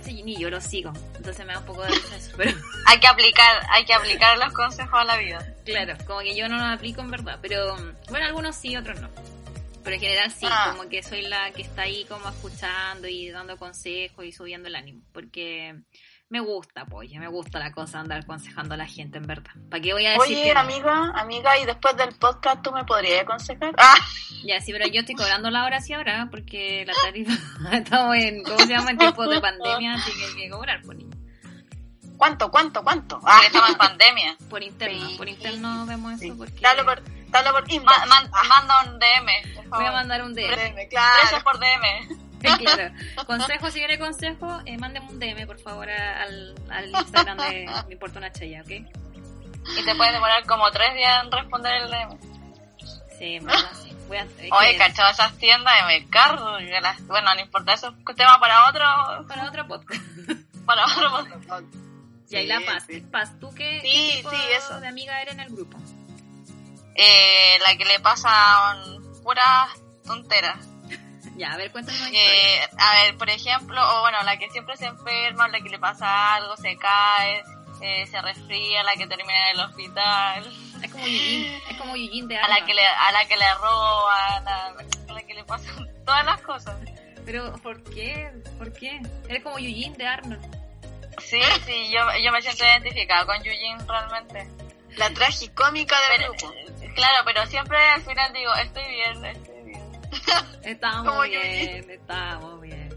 si 0.04 0.24
ni 0.24 0.38
yo 0.40 0.50
los 0.50 0.64
sigo. 0.64 0.92
Entonces 1.16 1.46
me 1.46 1.54
da 1.54 1.60
un 1.60 1.66
poco 1.66 1.82
de 1.84 1.90
risa 1.90 2.16
eso. 2.16 2.32
Pero 2.38 2.52
Hay 2.88 3.00
que 3.00 3.08
aplicar, 3.08 3.62
hay 3.70 3.86
que 3.86 3.94
aplicar 3.94 4.38
los 4.38 4.54
consejos 4.54 4.94
a 5.00 5.04
la 5.06 5.18
vida. 5.18 5.46
claro, 5.66 5.96
como 6.06 6.20
que 6.22 6.36
yo 6.36 6.48
no 6.50 6.58
los 6.58 6.66
aplico 6.68 7.02
en 7.02 7.12
verdad. 7.12 7.40
Pero 7.42 7.76
bueno, 8.10 8.26
algunos 8.26 8.56
sí, 8.56 8.76
otros 8.76 9.00
no. 9.02 9.10
Pero 9.84 9.96
en 9.96 10.02
general 10.02 10.32
sí, 10.32 10.46
Ah. 10.50 10.74
como 10.76 10.88
que 10.90 11.02
soy 11.02 11.24
la 11.24 11.52
que 11.52 11.64
está 11.64 11.84
ahí 11.84 12.06
como 12.06 12.30
escuchando 12.30 13.08
y 13.08 13.30
dando 13.32 13.58
consejos 13.58 14.26
y 14.26 14.32
subiendo 14.32 14.68
el 14.68 14.76
ánimo. 14.76 15.02
Porque 15.12 15.76
me 16.32 16.40
gusta, 16.40 16.86
pues, 16.86 17.12
me 17.12 17.28
gusta 17.28 17.60
la 17.60 17.72
cosa 17.74 17.98
de 17.98 18.02
andar 18.04 18.20
aconsejando 18.22 18.74
a 18.74 18.78
la 18.78 18.86
gente, 18.88 19.18
en 19.18 19.28
verdad. 19.28 19.52
¿Para 19.70 19.82
qué 19.84 19.92
voy 19.94 20.06
a 20.06 20.12
decir 20.12 20.38
Oye, 20.38 20.44
que 20.44 20.54
no? 20.54 20.60
amiga, 20.62 21.12
amiga, 21.16 21.58
y 21.60 21.66
después 21.66 21.96
del 21.98 22.16
podcast 22.16 22.62
tú 22.64 22.72
me 22.72 22.84
podrías 22.86 23.22
aconsejar. 23.24 23.74
Ah, 23.78 23.96
Ya, 24.44 24.60
sí, 24.62 24.72
pero 24.72 24.88
yo 24.88 25.02
estoy 25.02 25.16
cobrando 25.16 25.50
la 25.52 25.66
hora 25.66 25.82
sí 25.82 25.94
ahora, 25.94 26.28
porque 26.32 26.86
la 26.88 26.94
tarifa, 27.04 27.34
estamos 27.74 28.16
en, 28.16 28.44
¿cómo 28.44 28.58
se 28.60 28.68
llama? 28.68 28.92
En 28.92 28.98
tiempos 28.98 29.30
de 29.30 29.42
pandemia, 29.42 29.94
así 29.96 30.12
que 30.14 30.26
hay 30.26 30.36
que 30.46 30.50
cobrar, 30.50 30.82
por 30.82 30.96
niño. 30.96 31.12
¿cuánto, 32.18 32.50
cuánto, 32.52 32.84
cuánto? 32.84 33.20
Ah, 33.24 33.34
Porque 33.34 33.48
estamos 33.48 33.70
en 33.72 33.78
pandemia. 33.78 34.38
Por 34.50 34.64
interno, 34.64 35.08
Sí. 35.10 35.18
por 35.18 35.28
interno 35.30 35.86
vemos 35.86 36.22
eso, 36.22 36.36
porque 36.38 36.60
Dale 36.62 36.84
por, 36.84 37.02
dale 37.30 37.50
por 37.52 37.72
inbox. 37.72 37.98
Ma- 38.00 38.06
man- 38.06 38.32
manda 38.50 38.84
un 38.84 39.00
DM, 39.00 39.56
por 39.56 39.64
voy 39.64 39.70
favor. 39.70 39.86
a 39.88 39.92
mandar 39.94 40.22
un 40.24 40.34
DM. 40.34 40.56
DM, 40.56 40.88
claro. 40.90 41.44
Por 41.44 41.58
DM. 41.60 42.31
claro. 42.60 42.94
Consejo, 43.26 43.72
si 43.72 43.80
quiere 43.80 44.00
consejo, 44.00 44.62
eh, 44.66 44.78
mándeme 44.78 45.08
un 45.10 45.20
DM, 45.20 45.46
por 45.46 45.60
favor, 45.60 45.90
al, 45.90 46.56
al 46.70 46.90
Instagram 46.90 47.38
de 47.38 47.70
Me 47.88 47.94
Importa 47.94 48.20
Una 48.20 48.32
Chaya, 48.32 48.62
¿ok? 48.62 48.70
Y 48.70 49.86
te 49.86 49.96
puede 49.96 50.12
demorar 50.12 50.46
como 50.46 50.70
tres 50.72 50.94
días 50.96 51.24
en 51.24 51.32
responder 51.32 51.84
el 51.84 51.92
DM. 51.92 52.18
Sí, 53.18 53.40
verdad, 53.40 53.72
sí. 53.82 53.96
Voy 54.08 54.18
a, 54.18 54.28
Oye, 54.58 54.78
cachado 54.78 55.12
esas 55.12 55.38
tiendas 55.38 55.74
de 55.76 56.00
mercado. 56.00 56.58
Bueno, 57.08 57.34
no 57.36 57.40
importa, 57.40 57.74
eso 57.74 57.90
es 57.90 58.16
tema 58.16 58.40
para 58.40 58.68
otro, 58.68 59.28
Para 59.28 59.48
otro 59.48 59.68
podcast. 59.68 60.02
para 60.66 60.86
otro. 60.86 61.68
Y 62.30 62.36
ahí 62.36 62.48
la 62.48 62.60
Paz. 62.62 62.86
sí. 62.88 63.02
Paz, 63.02 63.40
¿tú 63.40 63.54
qué, 63.54 63.80
Sí, 63.82 64.10
qué 64.10 64.18
tipo 64.18 64.32
eso. 64.32 64.80
de 64.80 64.88
amiga 64.88 65.22
eres 65.22 65.34
en 65.36 65.42
el 65.42 65.50
grupo? 65.50 65.78
Eh, 66.96 67.58
la 67.62 67.78
que 67.78 67.86
le 67.86 68.00
pasan 68.00 69.02
puras 69.24 69.70
tonteras. 70.06 70.58
Ya, 71.42 71.54
a 71.54 71.58
ver, 71.58 71.72
cuéntame 71.72 71.98
una 71.98 72.10
historia. 72.10 72.64
Eh, 72.64 72.70
a 72.78 72.94
ver, 73.02 73.18
por 73.18 73.28
ejemplo, 73.32 73.82
o 73.82 74.02
bueno, 74.02 74.22
la 74.22 74.38
que 74.38 74.48
siempre 74.52 74.78
se 74.78 74.86
enferma, 74.86 75.48
la 75.48 75.60
que 75.60 75.70
le 75.70 75.80
pasa 75.80 76.36
algo, 76.36 76.56
se 76.56 76.78
cae, 76.78 77.44
eh, 77.82 78.06
se 78.06 78.22
resfría, 78.22 78.84
la 78.84 78.94
que 78.94 79.08
termina 79.08 79.50
en 79.50 79.56
el 79.58 79.66
hospital. 79.66 80.54
Es 80.84 80.92
como 80.92 81.04
Eugene, 81.04 81.62
es 81.68 81.78
como 81.78 81.96
Eugene 81.96 82.28
de 82.28 82.38
a 82.38 82.48
la 82.48 82.64
que 82.64 82.76
le, 82.76 82.86
a 82.86 83.12
la 83.12 83.26
que 83.26 83.38
le 83.38 83.54
roba, 83.56 84.36
a 84.36 84.40
la, 84.42 84.66
a 85.10 85.14
la 85.14 85.22
que 85.24 85.34
le 85.34 85.44
pasan 85.44 85.90
todas 86.06 86.24
las 86.26 86.42
cosas. 86.42 86.78
Pero, 87.26 87.54
¿por 87.64 87.84
qué? 87.86 88.32
¿Por 88.60 88.72
qué? 88.74 89.02
Eres 89.28 89.42
como 89.44 89.58
Eugene 89.58 89.98
de 89.98 90.06
Arnold. 90.06 90.62
Sí, 91.24 91.42
sí, 91.66 91.90
yo, 91.92 92.02
yo 92.24 92.32
me 92.32 92.42
siento 92.44 92.64
identificada 92.66 93.26
con 93.26 93.38
Eugene 93.38 93.84
realmente. 93.88 94.48
La 94.96 95.10
tragicómica 95.10 95.96
del 96.02 96.18
Pero, 96.18 96.34
grupo. 96.34 96.54
claro, 96.94 97.24
pero 97.26 97.48
siempre 97.48 97.78
al 97.78 98.02
final 98.04 98.32
digo, 98.32 98.54
estoy 98.56 98.84
bien, 98.92 99.26
estoy 99.26 99.61
Como 101.06 101.22
bien, 101.24 101.90
estamos 101.90 102.62
bien. 102.62 102.90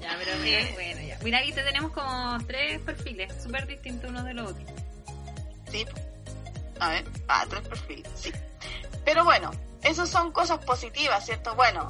Ya, 0.00 0.16
pero 0.18 0.36
mira, 0.42 0.60
bueno, 0.74 1.00
ya. 1.00 1.18
Mira, 1.22 1.38
aquí 1.38 1.52
te 1.52 1.62
tenemos 1.62 1.92
como 1.92 2.38
tres 2.46 2.80
perfiles, 2.80 3.32
súper 3.42 3.66
distintos 3.66 4.10
unos 4.10 4.24
de 4.24 4.34
los 4.34 4.50
otros. 4.50 4.70
Sí. 5.70 5.86
A 6.80 6.88
ver, 6.90 7.04
ah, 7.28 7.44
tres 7.48 7.68
perfiles, 7.68 8.10
sí. 8.14 8.32
Pero 9.04 9.24
bueno, 9.24 9.50
esas 9.82 10.08
son 10.08 10.32
cosas 10.32 10.64
positivas, 10.64 11.24
¿cierto? 11.24 11.54
Bueno, 11.54 11.88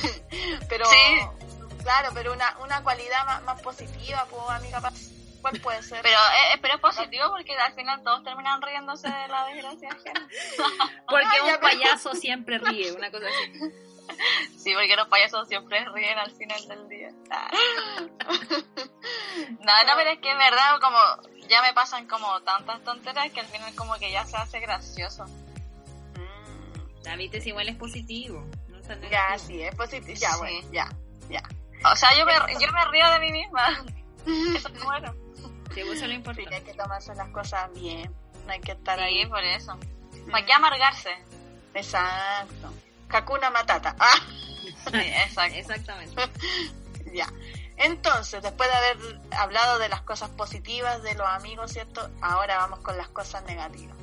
pero... 0.68 0.86
Sí. 0.86 1.44
Claro, 1.82 2.10
pero 2.14 2.32
una, 2.32 2.58
una 2.64 2.82
cualidad 2.82 3.24
más, 3.26 3.42
más 3.44 3.62
positiva, 3.62 4.26
pues, 4.28 4.42
amiga 4.48 4.80
¿cuál 5.40 5.60
puede 5.60 5.82
ser? 5.82 6.00
Pero, 6.02 6.16
eh, 6.18 6.58
pero 6.60 6.74
es 6.74 6.80
positivo 6.80 7.24
porque 7.30 7.56
al 7.56 7.72
final 7.74 8.02
todos 8.02 8.22
terminan 8.24 8.60
riéndose 8.62 9.08
de 9.08 9.28
la 9.28 9.46
desgracia 9.46 9.88
ajena. 9.90 10.28
Porque 11.08 11.26
Ay, 11.42 11.52
un 11.54 11.60
payaso 11.60 12.14
siempre 12.14 12.58
ríe, 12.58 12.92
una 12.92 13.10
cosa 13.10 13.26
así. 13.26 13.52
Sí, 14.56 14.72
porque 14.72 14.94
los 14.94 15.08
payasos 15.08 15.48
siempre 15.48 15.84
ríen 15.92 16.16
al 16.16 16.30
final 16.30 16.68
del 16.68 16.88
día. 16.88 17.08
Ah. 17.28 17.50
No, 19.60 19.72
no, 19.84 19.92
pero 19.96 20.10
es 20.10 20.18
que 20.20 20.30
es 20.30 20.38
verdad, 20.38 20.78
como 20.80 20.98
ya 21.48 21.60
me 21.62 21.72
pasan 21.74 22.06
como 22.06 22.40
tantas 22.42 22.82
tonteras 22.84 23.30
que 23.32 23.40
al 23.40 23.46
final 23.46 23.74
como 23.74 23.94
que 23.96 24.10
ya 24.12 24.24
se 24.24 24.36
hace 24.36 24.60
gracioso. 24.60 25.24
Mm, 26.14 27.02
La 27.04 27.16
viste 27.16 27.38
es 27.38 27.46
igual 27.46 27.68
es 27.68 27.76
positivo. 27.76 28.46
No 28.68 28.80
ya, 28.80 28.94
negativo. 28.96 29.38
sí, 29.48 29.62
es 29.62 29.74
positivo. 29.74 30.18
Ya, 30.18 30.30
Sí. 30.32 30.38
bueno, 30.38 30.68
ya, 30.72 30.88
ya. 31.28 31.42
O 31.90 31.96
sea, 31.96 32.16
yo 32.16 32.24
me, 32.26 32.32
yo 32.60 32.72
me 32.72 32.84
río 32.86 33.10
de 33.10 33.18
mí 33.20 33.32
misma. 33.32 33.84
Eso 34.56 34.68
es 34.68 34.84
bueno. 34.84 35.14
Sí, 35.76 35.82
pues 35.84 35.86
eso 35.86 35.92
es 35.94 36.00
lo 36.00 36.06
Sí, 36.08 36.14
importante. 36.14 36.54
hay 36.54 36.62
que 36.62 36.74
tomarse 36.74 37.14
las 37.14 37.28
cosas 37.28 37.70
bien, 37.74 38.10
no 38.46 38.52
hay 38.52 38.60
que 38.60 38.72
estar 38.72 38.98
Sí, 38.98 39.04
ahí. 39.04 39.26
por 39.26 39.44
eso. 39.44 39.78
¿Para 40.30 40.46
qué 40.46 40.52
amargarse? 40.54 41.10
Exacto. 41.74 42.72
Hakuna 43.10 43.50
Matata. 43.50 43.94
Ah, 43.98 44.18
Sí, 44.90 44.96
exacto. 44.96 45.56
Exactamente. 45.58 46.22
ya. 47.12 47.30
Entonces, 47.76 48.42
después 48.42 48.68
de 48.70 48.74
haber 48.76 49.20
hablado 49.38 49.78
de 49.78 49.88
las 49.90 50.00
cosas 50.02 50.30
positivas 50.30 51.02
de 51.02 51.14
los 51.14 51.26
amigos, 51.26 51.72
¿cierto? 51.72 52.08
Ahora 52.22 52.56
vamos 52.56 52.78
con 52.80 52.96
las 52.96 53.08
cosas 53.08 53.44
negativas. 53.44 53.94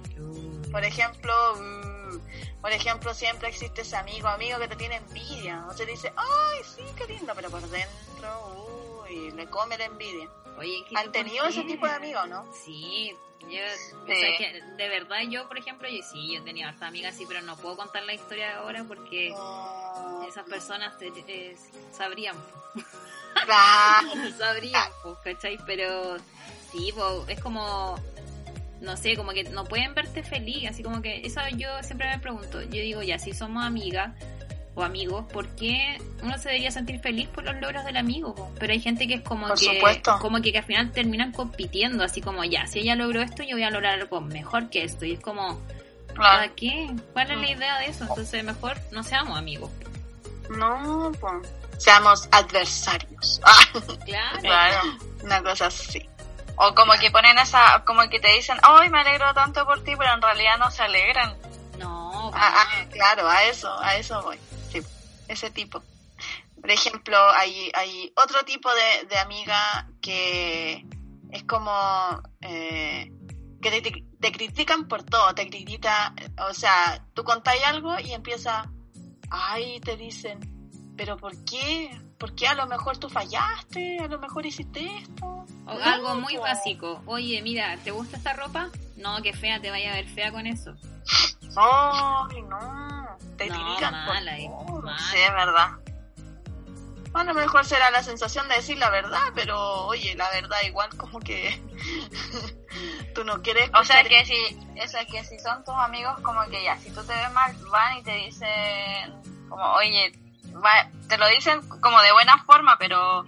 Por 0.72 0.84
ejemplo, 0.84 1.34
mm, 1.56 2.62
por 2.62 2.72
ejemplo, 2.72 3.14
siempre 3.16 3.50
existe 3.50 3.82
ese 3.82 3.96
amigo, 3.98 4.28
amigo 4.28 4.60
que 4.60 4.68
te 4.68 4.76
tiene 4.76 4.98
envidia. 4.98 5.66
O 5.68 5.74
se 5.74 5.86
dice, 5.88 6.14
ay, 6.16 6.60
sí, 6.76 6.84
qué 6.96 7.06
lindo, 7.08 7.34
pero 7.36 7.50
por 7.50 7.62
dentro, 7.68 9.04
uy, 9.10 9.32
le 9.32 9.48
come 9.48 9.78
la 9.78 9.86
envidia. 9.86 10.30
Oye, 10.58 10.84
¿qué- 10.88 10.98
¿Han 10.98 11.12
tenido 11.12 11.46
ese 11.46 11.64
tipo 11.64 11.86
de 11.88 11.94
amigos, 11.94 12.28
no? 12.30 12.46
Sí, 12.54 13.12
yo, 13.42 13.48
o 13.48 14.06
Sí. 14.08 14.14
sea, 14.20 14.38
que 14.38 14.62
de 14.78 14.90
verdad 14.90 15.18
yo, 15.30 15.48
por 15.48 15.58
ejemplo, 15.58 15.88
yo 15.90 16.02
sí, 16.04 16.34
yo 16.36 16.44
tenía 16.44 16.70
harta 16.70 16.88
amigas 16.88 17.16
así, 17.16 17.26
pero 17.28 17.42
no 17.42 17.58
puedo 17.58 17.76
contar 17.78 18.04
la 18.04 18.14
historia 18.14 18.58
ahora 18.58 18.84
porque 18.88 19.30
No. 19.32 20.24
esas 20.28 20.46
personas 20.48 20.98
te- 20.98 21.12
eh, 21.28 21.56
sabrían, 21.92 22.36
sabrían, 24.38 24.90
pues, 25.02 25.18
¿cachai? 25.24 25.58
Pero 25.66 26.18
sí, 26.72 26.94
es 27.28 27.40
como, 27.42 28.00
no 28.82 28.96
sé, 28.98 29.16
como 29.16 29.32
que 29.32 29.44
no 29.46 29.66
pueden 29.66 29.94
verte 29.94 30.24
feliz, 30.24 30.70
así 30.70 30.84
como 30.84 31.02
que, 31.02 31.26
eso 31.26 31.42
yo 31.58 31.68
siempre 31.84 32.08
me 32.10 32.20
pregunto, 32.20 32.62
yo 32.62 32.70
digo, 32.82 33.02
ya, 33.02 33.20
si 33.20 33.34
somos 33.34 33.64
amigas 33.66 34.14
o 34.76 34.84
amigos, 34.84 35.26
¿por 35.32 35.48
qué 35.56 35.98
uno 36.24 36.38
se 36.38 36.50
debería 36.50 36.72
sentir 36.72 37.00
feliz 37.00 37.28
por 37.30 37.44
los 37.44 37.56
logros 37.62 37.86
del 37.86 37.98
amigo? 37.98 38.52
Pero 38.60 38.74
hay 38.74 38.80
gente 38.82 39.08
que 39.08 39.16
es 39.16 39.22
como 39.22 39.48
Por 39.48 39.60
que, 39.60 39.66
supuesto. 39.76 40.18
como 40.20 40.42
que, 40.42 40.52
que 40.52 40.58
al 40.60 40.64
final 40.66 40.92
terminan 40.92 41.32
compitiendo, 41.32 42.04
así 42.04 42.22
como, 42.22 42.44
ya, 42.44 42.66
si 42.68 42.80
ella 42.80 42.96
logró 42.96 43.22
esto, 43.22 43.44
yo 43.44 43.56
voy 43.56 43.64
a 43.64 43.70
lograr 43.70 44.00
algo 44.00 44.20
mejor 44.22 44.70
que 44.70 44.84
esto, 44.84 45.06
y 45.06 45.14
es 45.14 45.20
como, 45.20 45.60
¿para 46.16 46.48
qué? 46.56 46.90
¿Cuál 47.14 47.32
es 47.32 47.38
la 47.38 47.50
idea 47.52 47.80
de 47.80 47.86
eso? 47.88 48.06
Entonces 48.10 48.44
mejor 48.44 48.78
no 48.92 49.04
seamos 49.04 49.38
amigos. 49.38 49.70
No, 50.58 51.12
pues. 51.20 51.34
Seamos 51.78 52.28
adversarios. 52.32 53.42
Claro. 54.06 54.40
Claro. 54.42 54.80
una 55.24 55.42
cosa 55.44 55.68
así. 55.68 56.08
O 56.56 56.74
como 56.76 56.94
que 56.94 57.10
ponen 57.10 57.38
esa, 57.40 57.84
como 57.86 58.08
que 58.10 58.20
te 58.20 58.28
dicen, 58.34 58.58
ay, 58.62 58.90
me 58.90 59.00
alegro 59.00 59.34
tanto 59.34 59.66
por 59.66 59.84
ti, 59.84 59.94
pero 59.98 60.14
en 60.14 60.22
realidad 60.22 60.58
no 60.60 60.70
se 60.70 60.84
alegran. 60.84 61.36
No, 61.80 62.32
Ah, 62.34 62.54
ah, 62.66 62.86
claro, 62.92 63.28
a 63.28 63.44
eso, 63.46 63.72
a 63.82 63.96
eso 63.96 64.22
voy. 64.22 64.38
Ese 65.34 65.50
tipo. 65.52 65.82
Por 66.62 66.72
ejemplo, 66.72 67.18
hay, 67.32 67.72
hay 67.74 68.14
otro 68.16 68.44
tipo 68.46 68.70
de, 68.74 69.06
de 69.08 69.18
amiga 69.20 69.88
que 70.02 70.86
es 71.32 71.44
como 71.44 72.22
eh, 72.42 73.12
que 73.62 73.70
te, 73.72 73.82
te- 73.82 74.06
te 74.20 74.32
critican 74.32 74.88
por 74.88 75.04
todo, 75.04 75.34
te 75.36 75.50
critica, 75.50 76.14
o 76.50 76.54
sea, 76.54 77.04
tú 77.14 77.24
contáis 77.24 77.64
algo 77.66 78.00
y 78.00 78.14
empieza, 78.14 78.70
ay, 79.30 79.80
te 79.82 79.98
dicen, 79.98 80.40
pero 80.96 81.18
¿por 81.18 81.34
qué? 81.44 81.90
¿Por 82.18 82.36
qué 82.36 82.48
a 82.48 82.54
lo 82.54 82.68
mejor 82.68 82.98
tú 82.98 83.10
fallaste? 83.10 84.00
A 84.00 84.08
lo 84.08 84.20
mejor 84.20 84.46
hiciste 84.46 84.86
esto. 85.00 85.26
O 85.66 85.72
algo 85.82 86.16
muy 86.16 86.38
básico. 86.38 87.02
Oye, 87.06 87.42
mira, 87.42 87.76
¿te 87.84 87.92
gusta 87.92 88.16
esta 88.18 88.34
ropa? 88.34 88.70
No, 88.96 89.22
qué 89.22 89.34
fea, 89.34 89.60
te 89.60 89.70
vaya 89.72 89.92
a 89.92 89.96
ver 89.96 90.08
fea 90.08 90.32
con 90.32 90.46
eso. 90.48 90.74
Ay, 91.58 92.42
no. 92.44 92.93
Te 93.38 93.48
No, 93.48 93.56
critican 93.56 94.06
por 94.06 94.14
mala. 94.16 94.98
Sí, 95.12 95.18
es 95.18 95.34
verdad. 95.34 95.70
Lo 97.26 97.34
mejor 97.36 97.64
será 97.64 97.92
la 97.92 98.02
sensación 98.04 98.48
de 98.50 98.56
decir 98.56 98.78
la 98.80 98.90
verdad, 98.90 99.22
pero 99.36 99.86
oye, 99.86 100.16
la 100.16 100.30
verdad 100.32 100.58
igual 100.66 100.90
como 100.98 101.20
que 101.20 101.62
tú 103.16 103.24
no 103.24 103.42
quieres 103.42 103.70
O 103.76 103.84
sea 103.84 104.04
que 104.04 104.26
si, 104.26 104.36
eso 104.76 104.98
es 104.98 105.06
que 105.08 105.24
si 105.24 105.38
son 105.40 105.64
tus 105.64 105.76
amigos, 105.76 106.20
como 106.22 106.44
que 106.50 106.64
ya, 106.64 106.78
si 106.80 106.90
tú 106.92 107.04
te 107.04 107.14
ves 107.14 107.32
mal, 107.32 107.56
van 107.72 107.98
y 108.00 108.04
te 108.04 108.14
dicen, 108.16 109.22
como, 109.48 109.64
oye, 109.74 110.12
va- 110.56 110.90
te 111.08 111.18
lo 111.20 111.28
dicen 111.28 111.62
como 111.82 112.02
de 112.02 112.12
buena 112.14 112.38
forma, 112.46 112.78
pero 112.80 113.24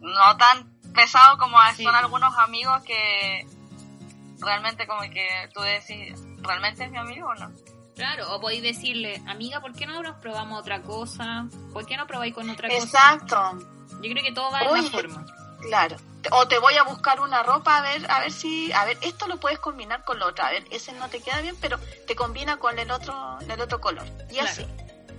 no 0.00 0.36
tan 0.36 0.72
pesado 0.94 1.36
como 1.36 1.58
Sí. 1.76 1.82
son 1.84 1.94
algunos 1.96 2.36
amigos 2.38 2.82
que 2.84 3.44
realmente 4.40 4.86
como 4.86 5.00
que 5.02 5.50
tú 5.52 5.60
decís, 5.62 6.14
¿realmente 6.42 6.84
es 6.84 6.90
mi 6.92 6.98
amigo 6.98 7.28
o 7.28 7.34
no? 7.34 7.50
Claro, 7.98 8.32
o 8.34 8.40
podéis 8.40 8.62
decirle, 8.62 9.20
amiga, 9.26 9.60
¿por 9.60 9.74
qué 9.74 9.84
no 9.86 10.00
nos 10.02 10.16
probamos 10.18 10.60
otra 10.60 10.80
cosa? 10.82 11.46
¿Por 11.72 11.84
qué 11.84 11.96
no 11.96 12.06
probáis 12.06 12.32
con 12.32 12.48
otra 12.48 12.68
cosa? 12.68 12.82
Exacto, 12.82 13.58
Yo 14.00 14.10
creo 14.10 14.22
que 14.24 14.32
todo 14.32 14.50
va 14.52 14.62
en 14.62 14.68
Oye. 14.68 14.82
la 14.84 14.90
forma. 14.90 15.26
claro. 15.60 15.96
O 16.30 16.46
te 16.46 16.58
voy 16.58 16.74
a 16.74 16.82
buscar 16.84 17.20
una 17.20 17.42
ropa 17.42 17.78
a 17.78 17.80
ver, 17.82 18.08
a 18.10 18.20
ver 18.20 18.30
si, 18.32 18.70
a 18.72 18.84
ver, 18.84 18.98
esto 19.02 19.26
lo 19.26 19.38
puedes 19.40 19.58
combinar 19.58 20.04
con 20.04 20.18
lo 20.18 20.26
otro. 20.28 20.44
A 20.44 20.50
ver, 20.50 20.64
ese 20.70 20.92
no 20.92 21.08
te 21.08 21.20
queda 21.20 21.40
bien, 21.40 21.56
pero 21.60 21.78
te 22.06 22.14
combina 22.14 22.56
con 22.58 22.78
el 22.78 22.90
otro, 22.90 23.38
el 23.40 23.60
otro 23.60 23.80
color. 23.80 24.06
Y 24.30 24.34
Claro. 24.34 24.48
así. 24.48 24.66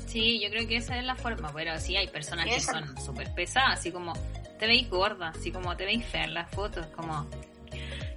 Sí, 0.08 0.40
yo 0.42 0.50
creo 0.50 0.68
que 0.68 0.78
esa 0.78 0.98
es 0.98 1.04
la 1.04 1.16
forma, 1.16 1.52
pero 1.54 1.78
sí 1.80 1.96
hay 1.98 2.08
personas 2.08 2.46
que 2.46 2.60
son 2.62 2.98
súper 3.04 3.34
pesadas, 3.36 3.80
así 3.80 3.92
como 3.92 4.14
te 4.58 4.68
veis 4.68 4.90
gorda, 4.90 5.30
así 5.30 5.52
como 5.52 5.76
te 5.78 5.86
veis 5.86 6.06
fea 6.06 6.24
en 6.24 6.34
las 6.34 6.50
fotos, 6.52 6.86
como 6.96 7.28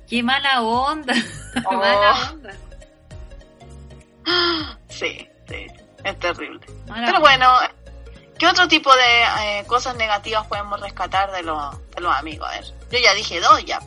qué 0.09 0.22
mala 0.22 0.62
onda, 0.62 1.14
Oh. 1.66 1.72
mala 1.75 2.31
onda, 2.31 2.55
Sí, 4.88 5.26
sí, 5.48 5.66
es 6.04 6.18
terrible. 6.18 6.61
Pero 6.87 7.20
bueno, 7.20 7.48
¿qué 8.38 8.46
otro 8.46 8.68
tipo 8.68 8.94
de 8.94 9.22
eh, 9.40 9.64
cosas 9.66 9.96
negativas 9.96 10.46
podemos 10.46 10.80
rescatar 10.80 11.32
de, 11.32 11.42
los 11.42 11.74
de 11.94 12.00
los 12.02 12.14
amigos? 12.14 12.48
A 12.48 12.52
ver, 12.52 12.64
yo 12.90 12.98
ya 12.98 13.14
dije 13.14 13.40
dos 13.40 13.64
ya. 13.64 13.80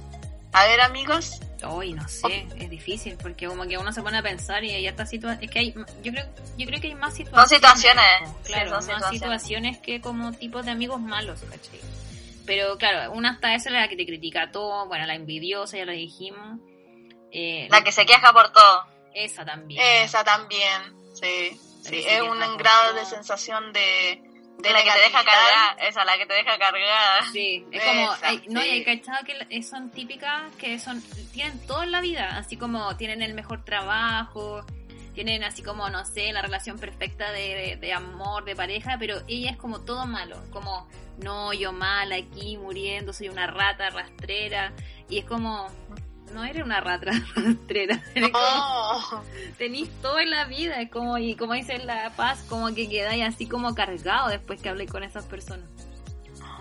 A 0.52 0.66
ver, 0.66 0.82
amigos, 0.82 1.40
Uy, 1.68 1.94
no 1.94 2.08
sé, 2.08 2.48
es 2.58 2.70
difícil 2.70 3.18
porque 3.22 3.48
como 3.48 3.66
que 3.66 3.78
uno 3.78 3.92
se 3.92 4.02
pone 4.02 4.18
a 4.18 4.22
pensar 4.22 4.64
y 4.64 4.72
hay 4.72 4.88
hartas 4.88 5.10
situaciones, 5.10 5.48
es 5.48 5.52
que 5.52 5.60
hay, 5.60 5.74
yo 6.04 6.12
creo, 6.12 6.26
yo 6.58 6.66
creo 6.68 6.82
que 6.82 6.88
hay 6.88 6.96
más 6.96 7.14
situaciones. 7.16 7.50
situaciones, 7.50 8.06
po, 8.22 8.38
sí, 8.44 8.54
claro, 8.54 8.70
son 8.70 8.76
más 8.76 8.86
situaciones. 8.86 9.14
situaciones 9.14 9.78
que 9.80 10.02
como 10.02 10.32
tipos 10.34 10.66
de 10.66 10.72
amigos 10.72 11.00
malos, 11.00 11.40
¿cachai? 11.42 11.80
Pero 12.46 12.78
claro, 12.78 13.12
una 13.14 13.32
hasta 13.32 13.56
esa 13.56 13.70
es 13.70 13.74
la 13.74 13.88
que 13.88 13.96
te 13.96 14.06
critica 14.06 14.52
todo, 14.52 14.88
bueno, 14.88 15.06
la 15.06 15.16
envidiosa, 15.16 15.78
ya 15.78 15.86
lo 15.86 15.92
dijimos. 15.94 16.60
Eh, 17.32 17.68
La 17.72 17.84
que 17.84 17.92
se 17.92 18.06
queja 18.06 18.32
por 18.32 18.52
todo. 18.52 18.86
Esa 19.16 19.46
también. 19.46 19.82
esa 20.04 20.24
también, 20.24 20.82
sí, 21.14 21.58
sí, 21.84 22.04
es 22.08 22.22
un 22.22 22.40
grado 22.58 22.94
de 22.94 23.06
sensación 23.06 23.72
de, 23.74 24.22
de 24.60 24.72
la 24.72 24.84
que 24.84 24.92
te 24.92 25.00
deja 25.00 25.24
cargar, 25.24 25.78
esa, 25.82 26.04
la 26.06 26.18
que 26.18 26.26
te 26.26 26.34
deja 26.34 26.58
cargar. 26.58 27.24
Sí, 27.32 27.66
es 27.72 27.84
como, 27.86 28.14
Esa, 28.14 28.28
hay- 28.28 28.44
no, 28.50 28.64
y 28.64 28.70
hay 28.70 28.84
cachado 28.84 29.24
que 29.26 29.64
son 29.64 29.90
típicas 29.92 30.44
que 30.60 30.78
son, 30.80 31.02
tienen 31.32 31.66
todo 31.66 31.84
en 31.84 31.92
la 31.92 32.02
vida, 32.02 32.38
así 32.38 32.58
como 32.58 32.96
tienen 32.98 33.22
el 33.22 33.34
mejor 33.34 33.64
trabajo, 33.64 34.66
tienen 35.14 35.46
así 35.46 35.64
como, 35.64 35.90
no 35.90 36.04
sé, 36.06 36.34
la 36.34 36.42
relación 36.42 36.78
perfecta 36.78 37.32
de, 37.32 37.56
de- 37.56 37.76
de 37.78 37.94
amor, 37.94 38.44
de 38.44 38.54
pareja, 38.56 38.98
pero 39.00 39.22
ella 39.30 39.52
es 39.52 39.58
como 39.58 39.80
todo 39.86 40.06
malo, 40.06 40.38
como, 40.52 40.90
no, 41.24 41.54
yo 41.54 41.72
mal 41.72 42.12
aquí, 42.12 42.58
muriendo, 42.58 43.14
soy 43.14 43.30
una 43.30 43.48
rata 43.48 43.90
rastrera, 43.92 44.74
y 45.08 45.20
es 45.20 45.24
como, 45.26 45.70
no 46.36 46.44
eres 46.44 46.64
una 46.64 46.82
ratra 46.82 47.14
rastrera. 47.36 48.04
Oh, 48.34 49.24
tenís 49.58 49.90
todo 50.02 50.20
en 50.20 50.30
la 50.30 50.46
vida. 50.46 50.82
Es 50.82 50.92
como, 50.92 51.18
y 51.18 51.36
como 51.36 51.54
dice 51.54 51.80
La 51.80 52.12
Paz, 52.12 52.44
como 52.48 52.68
que 52.76 52.88
quedáis 52.90 53.24
así 53.24 53.48
como 53.48 53.74
cargado 53.74 54.28
después 54.28 54.62
que 54.62 54.70
hablé 54.70 54.86
con 54.86 55.02
esas 55.04 55.26
personas. 55.26 55.68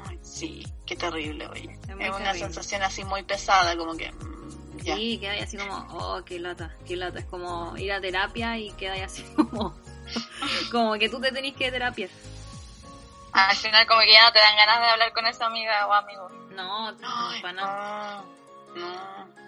ay, 0.06 0.18
sí, 0.22 0.64
qué 0.86 0.94
terrible, 0.96 1.48
oye. 1.48 1.78
Es 1.82 1.94
una 1.94 2.18
terrible. 2.18 2.38
sensación 2.38 2.82
así 2.82 3.04
muy 3.04 3.24
pesada, 3.24 3.76
como 3.76 3.96
que... 3.96 4.10
mm, 4.12 4.78
ya. 4.78 4.96
Sí, 4.96 5.18
quedáis 5.18 5.42
así 5.42 5.56
como, 5.56 5.74
oh, 5.90 6.22
qué 6.24 6.38
lata, 6.38 6.70
qué 6.86 6.96
lata. 6.96 7.18
Es 7.18 7.26
como 7.26 7.76
ir 7.76 7.92
a 7.92 8.00
terapia 8.00 8.56
y 8.56 8.70
quedáis 8.72 9.02
así 9.02 9.24
como, 9.34 9.74
como 10.70 10.94
que 10.94 11.08
tú 11.08 11.20
te 11.20 11.32
tenés 11.32 11.54
que 11.56 11.70
terapia. 11.72 12.08
Al 13.32 13.56
final 13.56 13.84
como 13.88 14.00
que 14.02 14.12
ya 14.12 14.24
no 14.26 14.32
te 14.32 14.38
dan 14.38 14.56
ganas 14.56 14.78
de 14.78 14.86
hablar 14.86 15.12
con 15.12 15.26
esa 15.26 15.46
amiga 15.46 15.88
o 15.88 15.92
amigo. 15.92 16.28
No, 16.54 16.94
para 17.42 17.52
nada. 17.52 18.24
no, 18.76 18.80
no. 18.80 19.43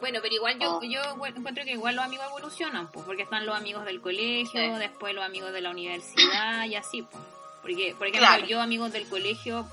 Bueno, 0.00 0.18
pero 0.22 0.34
igual 0.34 0.58
yo, 0.60 0.78
Oh. 0.78 0.82
yo 0.82 1.00
encuentro 1.36 1.64
que 1.64 1.72
igual 1.72 1.96
los 1.96 2.04
amigos 2.04 2.26
evolucionan, 2.28 2.90
pues, 2.92 3.04
porque 3.06 3.22
están 3.22 3.46
los 3.46 3.56
amigos 3.56 3.84
del 3.84 4.00
colegio, 4.00 4.60
Sí. 4.60 4.78
después 4.78 5.14
los 5.14 5.24
amigos 5.24 5.52
de 5.52 5.60
la 5.60 5.70
universidad 5.70 6.64
y 6.66 6.76
así, 6.76 7.02
pues. 7.02 7.22
Porque, 7.62 7.94
por 7.96 8.06
ejemplo, 8.06 8.28
Claro. 8.28 8.46
yo 8.46 8.60
amigos 8.60 8.92
del 8.92 9.06
colegio, 9.08 9.66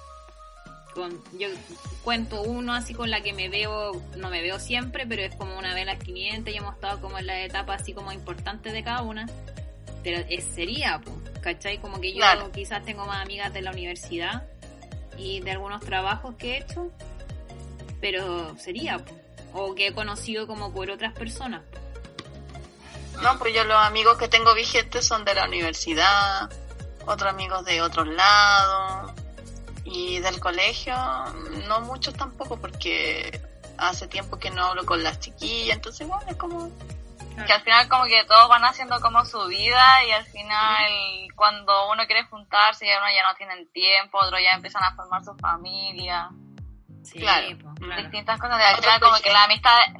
con, 0.93 1.21
yo 1.37 1.49
cuento 2.03 2.41
uno 2.41 2.73
así 2.73 2.93
con 2.93 3.11
la 3.11 3.21
que 3.21 3.33
me 3.33 3.49
veo, 3.49 4.01
no 4.17 4.29
me 4.29 4.41
veo 4.41 4.59
siempre, 4.59 5.05
pero 5.05 5.21
es 5.23 5.35
como 5.35 5.57
una 5.57 5.73
a 5.75 5.85
las 5.85 5.99
500 6.01 6.53
y 6.53 6.57
hemos 6.57 6.75
estado 6.75 7.01
como 7.01 7.17
en 7.19 7.27
la 7.27 7.41
etapa 7.41 7.73
así 7.73 7.93
como 7.93 8.11
importante 8.13 8.71
de 8.71 8.83
cada 8.83 9.01
una. 9.01 9.25
Pero 10.03 10.23
es, 10.29 10.45
sería, 10.45 11.01
pues, 11.03 11.15
¿cachai? 11.41 11.79
Como 11.79 11.99
que 11.99 12.11
yo 12.13 12.19
Claro. 12.19 12.51
quizás 12.51 12.85
tengo 12.85 13.05
más 13.05 13.21
amigas 13.21 13.51
de 13.53 13.61
la 13.61 13.71
universidad 13.71 14.43
y 15.17 15.41
de 15.41 15.51
algunos 15.51 15.83
trabajos 15.83 16.35
que 16.35 16.53
he 16.53 16.57
hecho, 16.59 16.89
pero 17.99 18.55
sería, 18.57 18.99
pues 18.99 19.15
o 19.55 19.73
que 19.73 19.87
he 19.87 19.93
conocido 19.93 20.45
como 20.47 20.73
por 20.73 20.89
otras 20.89 21.13
personas. 21.13 21.63
No, 23.21 23.39
pues 23.39 23.55
yo 23.55 23.63
los 23.63 23.77
amigos 23.77 24.17
que 24.17 24.27
tengo 24.27 24.53
vigentes 24.53 25.07
son 25.07 25.23
de 25.23 25.33
la 25.33 25.45
universidad, 25.45 26.49
otros 27.05 27.31
amigos 27.31 27.63
de 27.63 27.81
otros 27.81 28.07
lados 28.07 29.13
y 29.85 30.19
del 30.19 30.39
colegio, 30.39 30.95
no 31.67 31.81
muchos 31.81 32.13
tampoco 32.15 32.57
porque 32.57 33.41
hace 33.77 34.07
tiempo 34.07 34.37
que 34.37 34.51
no 34.51 34.65
hablo 34.65 34.85
con 34.85 35.01
las 35.01 35.19
chiquillas, 35.19 35.77
entonces 35.77 36.07
bueno, 36.07 36.23
es 36.27 36.35
como... 36.35 36.69
Que 37.45 37.51
al 37.51 37.61
final 37.63 37.89
como 37.89 38.05
que 38.05 38.23
todos 38.25 38.47
van 38.47 38.63
haciendo 38.63 38.97
como 39.01 39.25
su 39.25 39.45
vida 39.47 39.83
y 40.07 40.11
al 40.11 40.25
final 40.25 40.85
cuando 41.35 41.91
uno 41.91 42.05
quiere 42.05 42.23
juntarse 42.27 42.85
ya 42.85 42.97
uno 42.97 43.07
ya 43.13 43.27
no 43.27 43.35
tienen 43.35 43.69
tiempo, 43.73 44.19
otros 44.19 44.39
ya 44.41 44.55
empiezan 44.55 44.83
a 44.83 44.95
formar 44.95 45.23
su 45.23 45.35
familia, 45.35 46.29
Sí, 47.05 47.19
Claro. 47.19 47.47
distintas 48.01 48.39
cosas. 48.39 48.79
Final 48.79 48.99
como 48.99 49.15
que 49.21 49.31
las 49.31 49.45
amistades, 49.45 49.93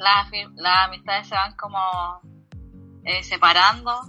las, 0.56 0.88
amistades 0.88 1.28
se 1.28 1.36
van 1.36 1.56
como 1.56 2.20
eh, 3.04 3.24
separando, 3.24 4.02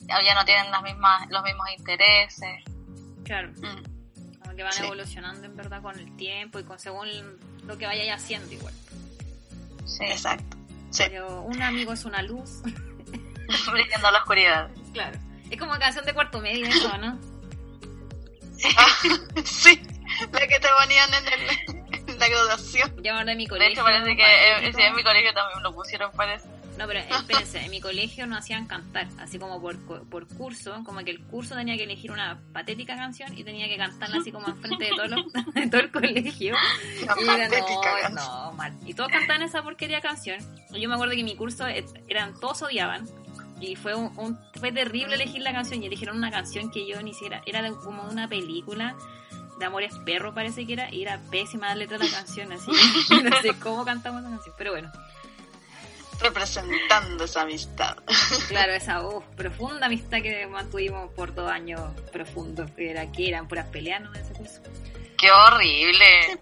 ya 0.00 0.34
no 0.34 0.44
tienen 0.44 0.70
las 0.70 0.82
mismas, 0.82 1.26
los 1.30 1.42
mismos 1.42 1.66
intereses. 1.78 2.62
Claro, 3.24 3.50
mm, 3.56 4.38
como 4.42 4.54
que 4.54 4.62
van 4.62 4.72
Sí. 4.72 4.84
evolucionando 4.84 5.46
en 5.46 5.56
verdad 5.56 5.80
con 5.80 5.98
el 5.98 6.14
tiempo 6.16 6.58
y 6.58 6.64
con 6.64 6.78
según 6.78 7.08
lo 7.64 7.78
que 7.78 7.86
vayáis 7.86 8.12
haciendo 8.12 8.52
igual. 8.52 8.74
Sí, 9.86 10.04
exacto. 10.04 10.58
Sí. 10.90 11.04
Pero 11.08 11.40
un 11.42 11.62
amigo 11.62 11.92
es 11.94 12.04
una 12.04 12.22
luz. 12.22 12.60
brillando 13.72 14.10
la 14.10 14.18
oscuridad. 14.18 14.70
claro. 14.92 15.18
Es 15.50 15.58
como 15.58 15.72
canción 15.78 16.04
de 16.04 16.14
cuarto 16.14 16.40
medio 16.40 16.66
eso, 16.66 16.96
¿no? 16.98 17.18
sí, 19.44 19.80
la 20.32 20.46
que 20.46 20.58
te 20.60 20.68
ponían 20.80 21.10
en, 21.14 21.26
el, 21.26 21.73
la 22.28 22.36
graduación. 22.36 22.92
En 23.28 23.36
mi 23.36 23.44
De 23.44 23.50
colegio. 23.50 23.72
hecho 23.72 23.82
parece 23.84 24.16
que 24.16 24.22
eh, 24.22 24.72
en 24.88 24.94
mi 24.96 25.02
colegio 25.02 25.32
también 25.34 25.62
lo 25.62 25.74
pusieron, 25.74 26.10
parece. 26.12 26.48
No, 26.78 26.88
pero 26.88 26.98
espérense, 26.98 27.60
en 27.60 27.70
mi 27.70 27.80
colegio 27.80 28.26
no 28.26 28.36
hacían 28.36 28.66
cantar, 28.66 29.06
así 29.20 29.38
como 29.38 29.60
por, 29.60 29.78
por 30.08 30.26
curso, 30.26 30.82
como 30.84 31.04
que 31.04 31.12
el 31.12 31.20
curso 31.20 31.54
tenía 31.54 31.76
que 31.76 31.84
elegir 31.84 32.10
una 32.10 32.40
patética 32.52 32.96
canción 32.96 33.36
y 33.38 33.44
tenía 33.44 33.68
que 33.68 33.76
cantarla 33.76 34.18
así 34.18 34.32
como 34.32 34.48
enfrente 34.48 34.86
de, 34.86 34.90
todos 34.90 35.08
los, 35.08 35.32
de 35.54 35.66
todo 35.68 35.80
el 35.82 35.90
colegio. 35.92 36.56
La 37.06 37.14
Y 37.20 37.28
era, 37.28 38.08
no, 38.08 38.52
mal. 38.54 38.76
Y 38.84 38.92
todos 38.94 39.08
cantaban 39.12 39.42
esa 39.42 39.62
porquería 39.62 40.00
canción. 40.00 40.38
Yo 40.72 40.88
me 40.88 40.94
acuerdo 40.96 41.14
que 41.14 41.22
mi 41.22 41.36
curso 41.36 41.64
eh, 41.68 41.84
eran 42.08 42.38
todos 42.40 42.62
odiaban. 42.62 43.06
Y 43.60 43.76
fue 43.76 43.94
un, 43.94 44.12
un- 44.18 44.36
fue 44.58 44.72
terrible 44.72 45.14
elegir 45.14 45.42
la 45.42 45.52
canción. 45.52 45.80
Y 45.80 45.86
eligieron 45.86 46.16
una 46.16 46.32
canción 46.32 46.72
que 46.72 46.88
yo 46.88 47.00
ni 47.02 47.14
siquiera, 47.14 47.40
era 47.46 47.62
de 47.62 47.70
como 47.70 48.02
una 48.10 48.26
película 48.28 48.96
de 49.58 49.64
Amores 49.66 49.94
Perro 50.04 50.34
parece 50.34 50.66
que 50.66 50.72
era, 50.74 50.92
y 50.92 51.02
era 51.02 51.20
pésima 51.30 51.68
la 51.68 51.74
letra 51.76 51.98
de 51.98 52.04
la 52.08 52.10
canción, 52.16 52.52
así. 52.52 52.70
no 53.22 53.40
sé 53.42 53.54
cómo 53.60 53.84
cantamos 53.84 54.22
esa 54.22 54.30
canción. 54.30 54.54
Pero 54.58 54.70
bueno, 54.72 54.92
Representando 56.20 57.24
esa 57.24 57.42
amistad. 57.42 57.96
claro, 58.48 58.72
esa 58.72 59.02
uf, 59.04 59.24
profunda 59.36 59.86
amistad 59.86 60.22
que 60.22 60.46
mantuvimos 60.46 61.10
por 61.12 61.34
dos 61.34 61.50
años 61.50 61.80
profundos. 62.12 62.70
Que 62.70 62.90
era 62.92 63.10
que 63.10 63.28
eran 63.28 63.48
puras 63.48 63.66
peleas, 63.68 64.00
¿no? 64.00 64.12
Ese 64.14 64.32
curso. 64.32 64.60
Qué 65.18 65.30
horrible. 65.30 66.38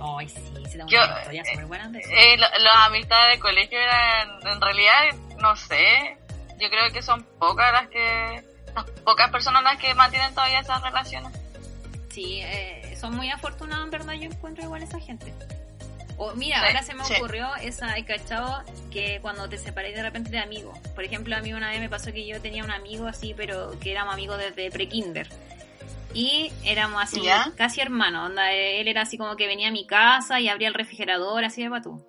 Ay, 0.00 0.28
sí, 0.28 0.40
se 0.70 0.78
da 0.78 0.86
Yo, 0.86 0.98
una 1.04 1.18
historia 1.18 1.44
súper 1.44 1.66
buena 1.66 1.88
de 1.88 1.98
eso. 1.98 2.08
Eh, 2.12 2.36
lo- 2.38 2.58
las 2.62 2.76
amistades 2.86 3.36
de 3.36 3.40
colegio 3.40 3.78
eran, 3.80 4.46
en 4.46 4.60
realidad, 4.60 4.94
no 5.40 5.56
sé, 5.56 6.16
yo 6.60 6.70
creo 6.70 6.92
que 6.92 7.02
son 7.02 7.24
pocas 7.40 7.72
las 7.72 7.88
que, 7.88 8.44
las 8.76 8.84
pocas 9.04 9.28
personas 9.32 9.64
las 9.64 9.76
que 9.78 9.92
mantienen 9.94 10.32
todavía 10.34 10.60
esas 10.60 10.80
relaciones. 10.82 11.32
Sí, 12.10 12.40
eh, 12.42 12.96
son 13.00 13.14
muy 13.16 13.30
afortunados 13.30 13.84
en 13.84 13.90
verdad, 13.90 14.14
yo 14.14 14.24
encuentro 14.24 14.64
igual 14.64 14.82
esa 14.82 14.98
gente. 14.98 15.32
O 16.16 16.34
mira, 16.34 16.58
Sí, 16.60 16.66
ahora 16.66 16.82
se 16.82 16.94
me 16.94 17.04
sí. 17.04 17.14
ocurrió 17.16 17.54
esa, 17.56 17.96
he 17.96 18.04
cachado 18.04 18.64
que 18.90 19.20
cuando 19.22 19.48
te 19.48 19.56
separáis 19.56 19.94
de 19.94 20.02
repente 20.02 20.30
de 20.30 20.40
amigos. 20.40 20.76
Por 20.94 21.04
ejemplo, 21.04 21.36
a 21.36 21.40
mí 21.40 21.52
una 21.54 21.70
vez 21.70 21.78
me 21.80 21.88
pasó 21.88 22.12
que 22.12 22.26
yo 22.26 22.40
tenía 22.40 22.64
un 22.64 22.72
amigo 22.72 23.06
así, 23.06 23.34
pero 23.36 23.78
que 23.78 23.92
éramos 23.92 24.14
amigos 24.14 24.38
desde 24.38 24.70
pre-kinder. 24.70 25.28
Y 26.14 26.50
éramos 26.64 27.02
así, 27.02 27.22
¿Ya? 27.22 27.52
casi 27.56 27.80
hermanos. 27.80 28.30
Onda, 28.30 28.52
él 28.52 28.88
era 28.88 29.02
así 29.02 29.16
como 29.16 29.36
que 29.36 29.46
venía 29.46 29.68
a 29.68 29.70
mi 29.70 29.86
casa 29.86 30.40
y 30.40 30.48
abría 30.48 30.66
el 30.68 30.74
refrigerador, 30.74 31.44
así 31.44 31.62
de 31.62 31.70
patú. 31.70 32.04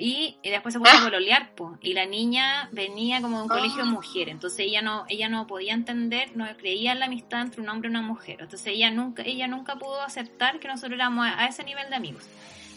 Y, 0.00 0.38
y 0.44 0.50
después 0.50 0.72
se 0.72 0.78
puso 0.78 0.96
a 0.96 1.02
pololear, 1.02 1.54
po. 1.56 1.76
Y 1.82 1.92
la 1.92 2.06
niña 2.06 2.68
venía 2.72 3.20
como 3.20 3.38
de 3.38 3.42
un 3.42 3.48
colegio 3.48 3.78
de 3.82 3.88
Ah. 3.90 3.92
mujer. 3.92 4.28
Entonces 4.28 4.60
ella 4.60 4.80
no, 4.80 5.04
ella 5.08 5.28
no 5.28 5.46
podía 5.48 5.74
entender, 5.74 6.36
no 6.36 6.46
creía 6.56 6.92
en 6.92 7.00
la 7.00 7.06
amistad 7.06 7.42
entre 7.42 7.60
un 7.62 7.68
hombre 7.68 7.88
y 7.88 7.90
una 7.90 8.02
mujer. 8.02 8.36
Entonces 8.40 8.66
ella 8.68 8.90
nunca, 8.92 9.22
ella 9.24 9.48
nunca 9.48 9.74
pudo 9.76 10.00
aceptar 10.02 10.60
que 10.60 10.68
nosotros 10.68 10.92
éramos 10.94 11.26
a, 11.26 11.40
a 11.42 11.46
ese 11.48 11.64
nivel 11.64 11.90
de 11.90 11.96
amigos. 11.96 12.28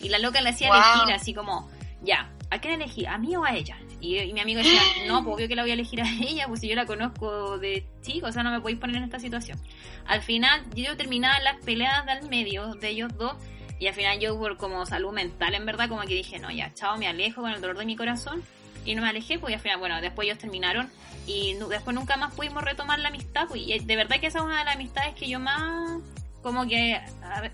Y 0.01 0.09
la 0.09 0.17
loca 0.17 0.41
le 0.41 0.49
hacía 0.49 0.69
Wow. 0.69 0.77
elegir 0.77 1.13
así 1.13 1.33
como, 1.35 1.69
ya, 2.01 2.31
¿a 2.49 2.57
quién 2.59 2.73
elegir? 2.73 3.07
¿A 3.07 3.19
mí 3.19 3.35
o 3.35 3.45
a 3.45 3.55
ella? 3.55 3.77
Y, 3.99 4.17
y 4.17 4.33
mi 4.33 4.39
amigo 4.39 4.57
decía, 4.59 4.81
no, 5.07 5.23
pues 5.23 5.35
obvio 5.35 5.47
que 5.47 5.55
la 5.55 5.61
voy 5.61 5.69
a 5.69 5.75
elegir 5.75 6.01
a 6.01 6.09
ella, 6.09 6.47
pues 6.47 6.61
si 6.61 6.67
yo 6.67 6.75
la 6.75 6.87
conozco 6.87 7.59
de 7.59 7.85
chico, 8.01 8.25
o 8.27 8.31
sea, 8.31 8.41
no 8.41 8.49
me 8.49 8.59
podéis 8.61 8.79
poner 8.79 8.95
en 8.95 9.03
esta 9.03 9.19
situación. 9.19 9.59
Al 10.07 10.23
final, 10.23 10.63
yo 10.73 10.97
terminaba 10.97 11.39
las 11.41 11.57
peleas 11.63 12.03
del 12.07 12.27
medio 12.27 12.73
de 12.73 12.89
ellos 12.89 13.15
dos, 13.15 13.35
y 13.81 13.87
al 13.87 13.95
final 13.95 14.19
yo 14.19 14.37
por 14.37 14.57
como 14.57 14.85
salud 14.85 15.11
mental, 15.11 15.55
en 15.55 15.65
verdad, 15.65 15.89
como 15.89 16.01
que 16.01 16.13
dije, 16.13 16.37
no, 16.37 16.51
ya, 16.51 16.71
chao, 16.75 16.97
me 16.97 17.07
alejo 17.07 17.41
con 17.41 17.51
el 17.51 17.59
dolor 17.61 17.79
de 17.79 17.85
mi 17.85 17.95
corazón, 17.95 18.43
y 18.85 18.93
no 18.93 19.01
me 19.01 19.09
alejé, 19.09 19.39
pues 19.39 19.51
y 19.51 19.55
al 19.55 19.59
final, 19.59 19.79
bueno, 19.79 19.99
después 20.01 20.27
ellos 20.27 20.37
terminaron, 20.37 20.87
y 21.25 21.55
después 21.55 21.95
nunca 21.95 22.15
más 22.15 22.31
pudimos 22.35 22.63
retomar 22.63 22.99
la 22.99 23.07
amistad, 23.07 23.47
pues, 23.47 23.61
y 23.61 23.79
de 23.79 23.95
verdad 23.95 24.19
que 24.19 24.27
esa 24.27 24.37
es 24.37 24.45
una 24.45 24.59
de 24.59 24.65
las 24.65 24.75
amistades 24.75 25.15
que 25.15 25.27
yo 25.27 25.39
más 25.39 25.99
como 26.43 26.67
que 26.67 27.01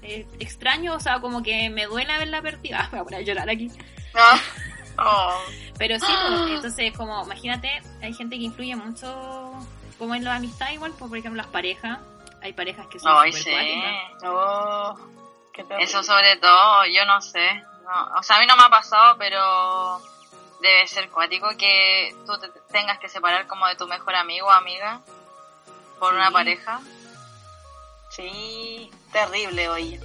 eh, 0.02 0.28
extraño, 0.40 0.96
o 0.96 1.00
sea, 1.00 1.22
como 1.22 1.42
que 1.42 1.70
me 1.70 1.86
duele 1.86 2.12
haberla 2.12 2.42
perdido. 2.42 2.78
Ah, 2.82 2.90
me 2.92 2.98
voy 2.98 3.00
a 3.00 3.04
poner 3.06 3.20
a 3.22 3.24
llorar 3.24 3.50
aquí. 3.50 3.72
Ah, 4.14 4.40
oh, 4.98 5.42
Pero 5.78 5.98
sí, 5.98 6.12
pues, 6.28 6.52
entonces, 6.52 6.92
como, 6.98 7.24
imagínate, 7.24 7.70
hay 8.02 8.14
gente 8.14 8.38
que 8.38 8.44
influye 8.44 8.76
mucho, 8.76 9.54
como 9.98 10.14
en 10.14 10.26
la 10.26 10.36
amistad, 10.36 10.72
igual, 10.72 10.92
pues, 11.00 11.08
por 11.08 11.18
ejemplo, 11.18 11.42
las 11.42 11.52
parejas. 11.52 12.00
Hay 12.42 12.52
parejas 12.52 12.86
que 12.88 13.00
son 13.00 13.14
Ay, 13.16 13.32
sí. 13.32 13.50
oh, 14.26 14.94
qué. 15.66 15.84
Eso 15.84 16.04
sobre 16.04 16.36
todo, 16.38 16.86
yo 16.86 17.06
no 17.06 17.22
sé. 17.22 17.54
No, 17.84 18.20
o 18.20 18.24
sea, 18.24 18.38
a 18.38 18.40
mí 18.40 18.46
no 18.48 18.58
me 18.58 18.64
ha 18.64 18.70
pasado, 18.70 19.16
pero 19.18 20.02
debe 20.62 20.88
ser 20.88 21.10
cuático 21.10 21.50
que 21.58 22.16
tú 22.26 22.38
te 22.40 22.50
tengas 22.72 23.00
que 23.00 23.08
separar 23.10 23.48
como 23.48 23.66
de 23.68 23.76
tu 23.76 23.88
mejor 23.88 24.16
amigo 24.16 24.48
o 24.48 24.52
amiga 24.52 25.00
por 26.00 26.12
Sí. 26.12 26.16
una 26.18 26.32
pareja. 26.32 26.82
Sí, 28.10 28.92
terrible, 29.12 29.70
oye. 29.70 30.00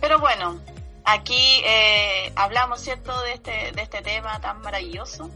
Pero 0.00 0.18
bueno, 0.18 0.60
aquí 1.04 1.62
eh, 1.64 2.32
hablamos, 2.36 2.80
¿cierto?, 2.80 3.18
de 3.22 3.32
este, 3.32 3.72
de 3.72 3.82
este 3.82 4.02
tema 4.02 4.40
tan 4.40 4.60
maravilloso. 4.60 5.30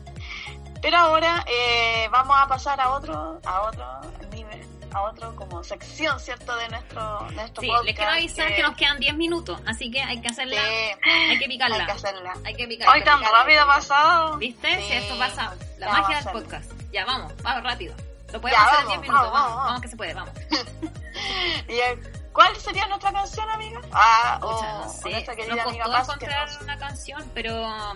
Pero 0.80 0.96
ahora 0.98 1.44
eh, 1.46 2.08
vamos 2.10 2.36
a 2.38 2.46
pasar 2.46 2.80
a 2.80 2.90
otro, 2.90 3.40
a 3.44 3.62
otro 3.62 4.00
nivel, 4.30 4.67
a 4.92 5.02
otro 5.02 5.34
como 5.36 5.62
sección, 5.64 6.18
¿cierto?, 6.20 6.54
de 6.56 6.68
nuestro, 6.68 7.26
de 7.28 7.34
nuestro 7.36 7.60
Sí, 7.62 7.66
podcast. 7.68 7.84
les 7.84 7.94
quiero 7.96 8.10
avisar 8.12 8.54
que 8.54 8.62
nos 8.62 8.76
quedan 8.76 8.98
10 8.98 9.14
minutos, 9.16 9.60
así 9.66 9.90
que 9.90 10.02
hay 10.02 10.20
que 10.20 10.28
hacerla, 10.28 10.56
Sí, 10.56 11.08
hay 11.30 11.38
que 11.38 11.46
picarla. 11.46 11.76
hay 11.76 11.86
que 11.86 11.92
hacerla. 11.92 12.32
Hay 12.44 12.54
que 12.54 12.66
picarla. 12.68 12.94
Hoy 12.94 13.02
tan 13.04 13.22
rápido 13.22 13.62
ha 13.62 13.66
pasado. 13.66 14.36
¿Viste? 14.38 14.76
Sí. 14.76 14.82
Si 14.88 14.92
esto 14.94 15.18
pasa, 15.18 15.54
la 15.78 15.88
magia 15.90 16.20
del 16.22 16.32
podcast. 16.32 16.70
Ya, 16.92 17.04
vamos, 17.04 17.32
vamos 17.42 17.62
rápido. 17.64 17.94
Lo 18.32 18.40
podemos 18.40 18.60
Ya, 18.62 18.66
hacer 18.66 18.80
en 18.80 18.86
vamos, 18.86 18.88
10 18.88 19.00
minutos, 19.00 19.32
vamos, 19.32 19.32
vamos, 19.32 19.50
vamos. 19.56 19.66
vamos 19.66 19.82
que 19.82 19.88
se 19.88 19.96
puede, 19.96 20.14
vamos. 20.14 20.34
¿Y 21.68 21.72
eh, 21.72 22.02
cuál 22.32 22.56
sería 22.56 22.86
nuestra 22.86 23.12
canción, 23.12 23.48
amiga? 23.50 23.80
Ah, 23.92 24.38
o, 24.42 24.50
Pucha, 24.56 24.72
no 24.72 24.88
sé. 24.90 25.10
nuestra 25.10 25.34
Nos 25.34 25.44
querida 25.46 25.62
amiga 25.64 25.84
costó 25.84 26.18
que 26.18 26.24
encontrar 26.24 26.48
nos- 26.52 26.62
una 26.62 26.78
canción, 26.78 27.30
pero 27.34 27.94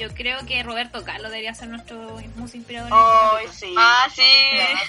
Yo 0.00 0.08
creo 0.14 0.38
que 0.46 0.62
Roberto 0.62 1.04
Carlos 1.04 1.30
debería 1.30 1.52
ser 1.52 1.68
nuestro 1.68 1.98
músico 2.36 2.56
inspirador. 2.56 3.42
este 3.42 3.52
sí. 3.66 3.74
Ah, 3.76 4.06
sí. 4.10 4.22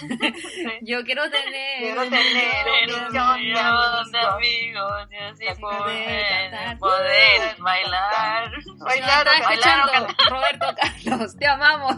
Yo 0.84 1.04
quiero 1.04 1.30
tener. 1.30 1.80
Quiero 1.80 2.04
tener 2.04 2.66
un 2.88 3.42
millón 3.42 4.12
de 4.12 4.20
amigos. 4.20 5.08
y 5.12 5.48
así 5.48 5.62
poder 5.62 6.78
poder, 6.80 7.56
bailar. 7.60 8.52
Bailar, 8.78 9.26
bailar, 9.26 9.28
escuchando, 9.52 10.08
Roberto 10.30 10.66
Carlos, 10.80 11.36
te 11.38 11.46
amamos. 11.48 11.96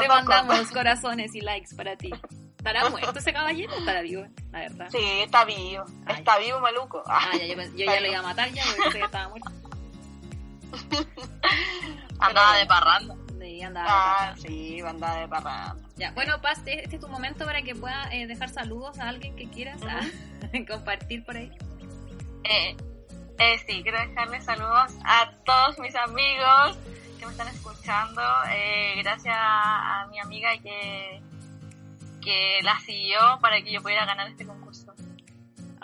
Te 0.00 0.08
mandamos 0.08 0.70
corazones 0.70 1.34
y 1.34 1.40
likes 1.40 1.74
para 1.74 1.96
ti. 1.96 2.10
¿Estará 2.58 2.88
muerto 2.90 3.18
ese 3.18 3.32
caballero 3.32 3.74
o 3.74 3.78
estará 3.78 4.02
vivo? 4.02 4.26
La 4.50 4.60
verdad. 4.60 4.88
Sí, 4.90 4.98
está 5.22 5.44
vivo. 5.44 5.84
Ay. 6.06 6.16
Está 6.18 6.38
vivo, 6.38 6.60
maluco. 6.60 7.02
Ah, 7.06 7.30
Ah, 7.32 7.36
ya, 7.38 7.46
yo, 7.46 7.54
yo 7.74 7.86
ya 7.86 8.00
lo 8.00 8.06
iba 8.06 8.18
a 8.18 8.22
matar 8.22 8.50
ya 8.50 8.62
porque 8.76 9.00
estaba 9.00 9.28
muerto. 9.30 9.50
Andaba 12.18 12.56
de 12.56 12.66
parranda. 12.66 13.14
De 13.38 13.64
andaba 13.64 13.88
Ah, 14.28 14.34
de 14.34 14.40
sí, 14.42 14.80
banda 14.82 15.14
de 15.16 15.28
parranda. 15.28 15.76
Ya, 15.96 16.10
bueno, 16.12 16.40
Paz, 16.40 16.58
este 16.66 16.94
es 16.96 17.00
tu 17.00 17.08
momento 17.08 17.44
para 17.44 17.62
que 17.62 17.74
puedas 17.74 18.08
eh, 18.12 18.26
dejar 18.26 18.48
saludos 18.48 18.98
a 18.98 19.08
alguien 19.08 19.34
que 19.36 19.48
quieras 19.50 19.80
ah, 19.88 20.00
compartir 20.68 21.24
por 21.24 21.36
ahí. 21.36 21.50
Eh, 22.44 22.76
eh, 23.38 23.58
sí, 23.66 23.82
quiero 23.82 23.98
dejarle 24.00 24.40
saludos 24.42 24.92
a 25.04 25.30
todos 25.44 25.78
mis 25.78 25.94
amigos 25.96 26.76
que 27.18 27.26
me 27.26 27.32
están 27.32 27.48
escuchando. 27.48 28.22
Eh, 28.50 28.94
gracias 29.02 29.34
a 29.36 30.06
mi 30.10 30.20
amiga 30.20 30.50
que, 30.62 31.20
que 32.20 32.60
la 32.62 32.78
siguió 32.80 33.18
para 33.40 33.60
que 33.62 33.72
yo 33.72 33.82
pudiera 33.82 34.04
ganar 34.06 34.28
este 34.28 34.46
concurso. 34.46 34.92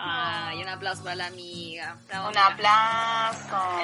Ah, 0.01 0.53
y 0.55 0.61
un 0.61 0.69
aplauso 0.69 1.03
para 1.03 1.15
la 1.17 1.25
amiga. 1.27 1.97
Bravo, 2.07 2.29
Un 2.29 2.37
amiga. 2.37 3.27
aplauso, 3.27 3.79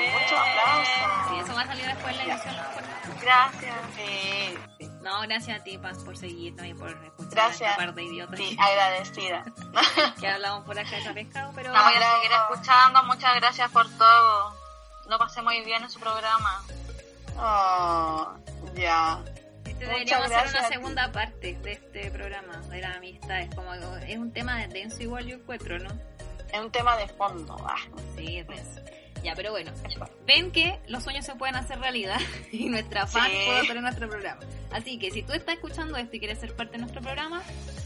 a 1.66 1.68
salir 1.68 1.86
después 1.88 2.20
en 2.20 2.28
la 2.28 2.34
edición. 2.34 2.56
¿no? 2.56 3.22
Gracias. 3.22 3.76
Sí, 3.96 4.58
sí, 4.80 4.92
No, 5.02 5.22
gracias 5.22 5.60
a 5.60 5.64
ti, 5.64 5.78
Paz, 5.78 5.98
por 6.04 6.18
seguirnos 6.18 6.66
y 6.66 6.74
por 6.74 6.90
escuchar 6.90 7.32
Gracias. 7.32 7.72
esta 7.72 7.76
par 7.86 7.94
de 7.94 8.04
idiotas 8.04 8.40
sí, 8.40 8.58
agradecida. 8.60 9.44
que 10.20 10.28
hablamos 10.28 10.66
por 10.66 10.78
acá 10.80 10.96
de 10.98 11.14
pescado, 11.14 11.52
pero 11.56 11.72
voy 11.72 11.80
a 11.80 12.16
seguir 12.16 12.32
escuchando. 12.32 13.04
Muchas 13.04 13.36
gracias 13.36 13.72
por 13.72 13.90
todo. 13.98 14.56
Lo 15.08 15.18
pasé 15.20 15.42
muy 15.42 15.64
bien 15.64 15.84
en 15.84 15.90
su 15.90 16.00
programa. 16.00 16.64
Oh, 17.38 18.34
ya. 18.76 19.20
este 19.66 19.86
muchas 19.86 19.90
deberíamos 19.90 20.32
hacer 20.32 20.50
una 20.60 20.68
segunda 20.68 21.12
parte 21.12 21.54
de 21.62 21.72
este 21.74 22.10
programa 22.12 22.58
de 22.70 22.82
la 22.82 22.94
amistad. 22.94 23.42
Es 23.42 23.54
como 23.54 23.74
es 23.74 24.18
un 24.18 24.32
tema 24.32 24.58
de 24.58 24.68
denso 24.70 25.02
igual 25.04 25.26
yo 25.26 25.36
encuentro, 25.36 25.78
¿no? 25.80 25.90
Es 26.52 26.60
un 26.60 26.72
tema 26.72 26.96
de 26.98 27.08
fondo. 27.10 27.56
Ah, 27.68 27.76
Sí, 28.16 28.38
es 28.38 28.48
denso. 28.48 28.82
Ya, 29.26 29.34
pero 29.36 29.50
bueno, 29.52 29.72
ven 30.28 30.52
que 30.52 30.80
los 30.88 31.04
sueños 31.04 31.26
se 31.26 31.34
pueden 31.36 31.56
hacer 31.56 31.80
realidad 31.80 32.20
y 32.52 32.70
nuestra 32.70 33.08
fan 33.08 33.30
Sí. 33.32 33.38
puede 33.48 33.68
tener 33.68 33.82
nuestro 33.82 34.08
programa. 34.08 34.42
Así 34.72 35.00
que 35.00 35.10
si 35.12 35.24
tú 35.24 35.34
estás 35.34 35.56
escuchando 35.56 35.98
esto 35.98 36.16
y 36.16 36.20
quieres 36.20 36.40
ser 36.40 36.56
parte 36.56 36.74
de 36.74 36.78
nuestro 36.80 37.02
programa, 37.02 37.42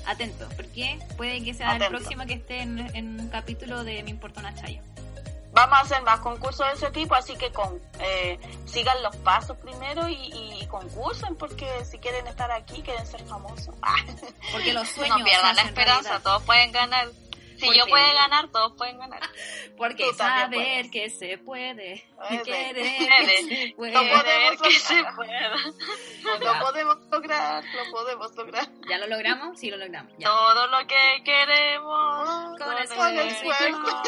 atento, 0.05 0.47
porque 0.57 0.99
puede 1.15 1.41
que 1.43 1.53
sea 1.53 1.69
el 1.75 1.81
Atento. 1.81 1.97
próximo 1.99 2.25
que 2.25 2.33
esté 2.33 2.59
en, 2.61 2.79
en 2.95 3.19
un 3.21 3.29
capítulo 3.29 3.83
de 3.85 4.03
Me 4.03 4.09
Importa 4.09 4.41
una 4.41 4.53
Chaya. 4.53 4.81
Vamos 5.51 5.79
a 5.79 5.81
hacer 5.81 6.01
más 6.03 6.19
concursos 6.19 6.67
de 6.67 6.73
ese 6.73 6.91
tipo, 6.91 7.15
así 7.15 7.35
que 7.35 7.51
con, 7.51 7.79
eh, 8.01 8.37
sigan 8.65 9.01
los 9.01 9.15
pasos 9.17 9.57
primero 9.57 10.07
y, 10.07 10.13
y 10.61 10.67
concursen, 10.67 11.35
porque 11.37 11.67
si 11.89 11.97
quieren 11.99 12.27
estar 12.27 12.51
aquí, 12.51 12.81
quieren 12.83 13.05
ser 13.07 13.21
famosos. 13.23 13.73
Porque 14.51 14.73
los 14.73 14.87
sueños 14.89 15.17
No 15.19 15.25
pierdan 15.25 15.55
la 15.55 15.61
esperanza. 15.63 16.01
realidad. 16.01 16.21
Todos 16.21 16.43
pueden 16.43 16.71
ganar. 16.71 17.07
Si 17.59 17.65
¿Por 17.65 17.75
yo 17.75 17.85
puedo 17.87 18.13
ganar, 18.13 18.47
todos 18.49 18.73
pueden 18.77 18.97
ganar. 18.99 19.19
Porque 19.77 20.05
Tú 20.05 20.13
saber 20.13 20.89
que 20.89 21.09
se 21.09 21.37
puede, 21.37 22.05
Puede. 22.15 22.43
querer 22.43 22.75
que 22.75 23.41
se 23.41 23.73
puede. 23.75 23.93
No 23.93 23.99
podemos 24.01 24.23
Creer 24.23 24.57
que 24.57 24.71
se 24.79 25.03
pueda. 25.15 25.55
lo 26.39 26.59
podemos 26.59 26.97
lograr, 27.11 27.63
lo 27.63 27.91
podemos 27.91 28.35
lograr. 28.35 28.67
¿Ya 28.89 28.97
lo 28.97 29.07
logramos? 29.07 29.59
Sí, 29.59 29.69
lo 29.69 29.77
logramos. 29.77 30.11
Ya. 30.17 30.27
Todo 30.27 30.67
lo 30.67 30.87
que 30.87 31.21
queremos. 31.23 32.57
Con 32.57 32.57
con 32.59 32.77
el 33.17 33.27
esfuerzo. 33.27 34.03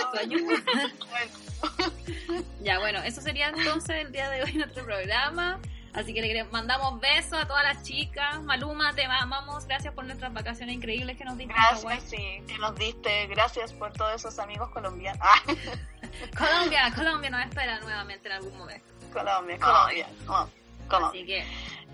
Ya, 2.61 2.79
bueno, 2.79 2.99
eso 3.03 3.21
sería 3.21 3.49
entonces 3.49 3.97
el 4.05 4.11
día 4.11 4.29
de 4.29 4.43
hoy 4.43 4.53
nuestro 4.53 4.85
programa. 4.85 5.59
Así 5.93 6.13
que 6.13 6.21
le 6.21 6.43
mandamos 6.45 6.99
besos 7.01 7.33
a 7.33 7.47
todas 7.47 7.63
las 7.63 7.83
chicas. 7.83 8.41
Maluma, 8.43 8.93
te 8.93 9.03
amamos. 9.05 9.65
Gracias 9.65 9.93
por 9.93 10.05
nuestras 10.05 10.33
vacaciones 10.33 10.75
increíbles 10.75 11.17
que 11.17 11.25
nos 11.25 11.37
diste. 11.37 11.53
gracias, 11.53 12.03
sí, 12.03 12.43
que 12.47 12.57
nos 12.59 12.75
diste, 12.75 13.27
gracias 13.27 13.73
por 13.73 13.91
todos 13.93 14.15
esos 14.15 14.39
amigos 14.39 14.69
colombianos. 14.69 15.21
Ah, 16.13 16.37
Colombia, 16.37 16.91
Colombia 16.93 17.29
nos 17.29 17.45
espera 17.45 17.79
nuevamente 17.79 18.27
en 18.27 18.33
algún 18.33 18.57
momento. 18.57 18.85
Colombia, 19.13 19.57
Colombia, 19.59 20.07
oh, 20.27 20.45
Colombia. 20.87 21.21
Así 21.21 21.25
que, 21.25 21.45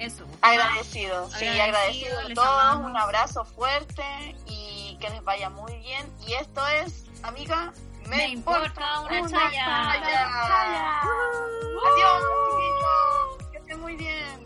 eso. 0.04 0.26
Agradecido, 0.42 1.30
sí, 1.30 1.46
Agradecido, 1.48 1.64
agradecido 1.64 2.20
a 2.20 2.34
todos, 2.34 2.62
amamos. 2.62 2.92
un 2.92 2.98
abrazo 2.98 3.46
fuerte 3.46 4.04
y 4.48 4.98
que 5.00 5.10
les 5.12 5.24
vaya 5.24 5.50
muy 5.52 5.76
bien. 5.78 6.12
Y 6.28 6.34
esto 6.34 6.66
es, 6.68 7.06
amiga, 7.24 7.72
me, 8.08 8.18
Me 8.18 8.28
importa 8.30 9.02
una 9.02 9.22
chaya. 9.30 9.50
chaya. 9.52 11.02
Adiós, 11.02 12.24
chiquillos, 12.50 12.58
que 12.58 13.37
estén 13.37 13.37
muy 13.88 13.95
bien. 13.95 14.38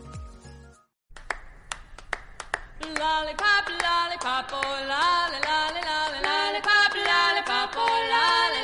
Lollipop, 2.80 3.66
lollipop, 3.82 4.52
oh, 4.52 4.62
lolly, 4.92 5.40
lolly, 5.48 5.82
lolly, 5.90 6.20
lollipop, 6.28 6.92
lollipop, 6.94 7.74
oh, 7.74 7.88
lolly, 8.12 8.62